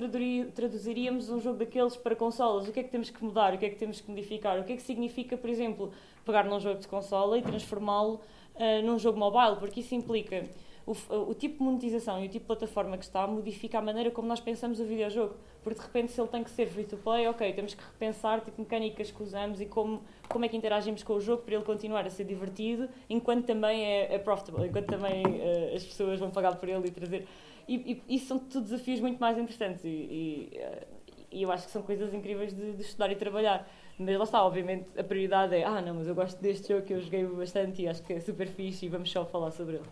traduziríamos 0.54 1.28
um 1.28 1.38
jogo 1.38 1.58
daqueles 1.58 1.94
para 1.94 2.16
consolas? 2.16 2.66
O 2.66 2.72
que 2.72 2.80
é 2.80 2.82
que 2.82 2.88
temos 2.88 3.10
que 3.10 3.22
mudar? 3.22 3.52
O 3.52 3.58
que 3.58 3.66
é 3.66 3.68
que 3.68 3.76
temos 3.76 4.00
que 4.00 4.10
modificar? 4.10 4.58
O 4.58 4.64
que 4.64 4.72
é 4.72 4.76
que 4.76 4.82
significa, 4.82 5.36
por 5.36 5.50
exemplo, 5.50 5.92
pegar 6.24 6.44
num 6.44 6.58
jogo 6.58 6.80
de 6.80 6.88
consola 6.88 7.36
e 7.36 7.42
transformá-lo 7.42 8.14
uh, 8.54 8.82
num 8.82 8.98
jogo 8.98 9.18
mobile? 9.18 9.56
Porque 9.56 9.80
isso 9.80 9.94
implica 9.94 10.48
o, 10.86 10.92
o, 11.30 11.34
tipo 11.34 11.58
de 11.58 11.64
monetização 11.64 12.22
e 12.22 12.26
o 12.26 12.30
tipo 12.30 12.44
de 12.44 12.46
plataforma 12.46 12.96
que 12.96 13.04
está 13.04 13.26
modifica 13.26 13.78
a 13.78 13.82
maneira 13.82 14.10
como 14.10 14.26
nós 14.26 14.40
pensamos 14.40 14.80
o 14.80 14.84
videojogo. 14.84 15.34
Porque 15.62 15.80
de 15.80 15.84
repente, 15.84 16.12
se 16.12 16.20
ele 16.20 16.28
tem 16.28 16.42
que 16.42 16.50
ser 16.50 16.66
free 16.66 16.84
to 16.84 16.96
play, 16.96 17.26
ok, 17.28 17.52
temos 17.52 17.74
que 17.74 17.84
repensar 17.84 18.40
tipo, 18.40 18.58
mecânicas 18.60 19.10
que 19.10 19.22
usamos 19.22 19.60
e 19.60 19.66
como, 19.66 20.02
como 20.28 20.44
é 20.44 20.48
que 20.48 20.56
interagimos 20.56 21.02
com 21.02 21.14
o 21.14 21.20
jogo 21.20 21.42
para 21.42 21.54
ele 21.54 21.64
continuar 21.64 22.06
a 22.06 22.10
ser 22.10 22.24
divertido, 22.24 22.88
enquanto 23.08 23.46
também 23.46 23.84
é, 23.84 24.14
é 24.14 24.18
profitable, 24.18 24.66
enquanto 24.66 24.86
também 24.86 25.24
uh, 25.24 25.74
as 25.74 25.84
pessoas 25.84 26.18
vão 26.18 26.30
pagar 26.30 26.56
por 26.56 26.68
ele 26.68 26.88
e 26.88 26.90
trazer. 26.90 27.26
E, 27.68 28.02
isso 28.08 28.26
são 28.26 28.38
tudo 28.38 28.64
desafios 28.64 29.00
muito 29.00 29.18
mais 29.18 29.38
interessantes 29.38 29.84
e, 29.84 29.88
e, 29.88 30.58
uh, 30.58 30.86
e 31.30 31.42
eu 31.42 31.50
acho 31.50 31.66
que 31.66 31.72
são 31.72 31.82
coisas 31.82 32.12
incríveis 32.12 32.54
de, 32.54 32.72
de 32.72 32.82
estudar 32.82 33.10
e 33.10 33.16
trabalhar. 33.16 33.68
Mas 33.98 34.16
lá 34.16 34.24
está, 34.24 34.44
obviamente, 34.44 34.88
a 34.98 35.04
prioridade 35.04 35.54
é 35.54 35.64
ah, 35.64 35.80
não, 35.80 35.94
mas 35.94 36.06
eu 36.06 36.14
gosto 36.14 36.40
deste 36.40 36.68
jogo 36.68 36.84
que 36.84 36.94
eu 36.94 37.00
joguei 37.00 37.24
bastante 37.24 37.82
e 37.82 37.88
acho 37.88 38.02
que 38.02 38.12
é 38.12 38.20
super 38.20 38.48
fixe 38.48 38.86
e 38.86 38.88
vamos 38.88 39.10
só 39.10 39.24
falar 39.24 39.50
sobre 39.50 39.76
ele. 39.76 39.84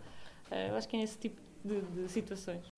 Uh, 0.51 0.71
eu 0.71 0.77
acho 0.77 0.89
que 0.89 0.97
é 0.97 1.01
nesse 1.01 1.19
tipo 1.19 1.41
de, 1.65 1.81
de 1.81 2.09
situações. 2.11 2.72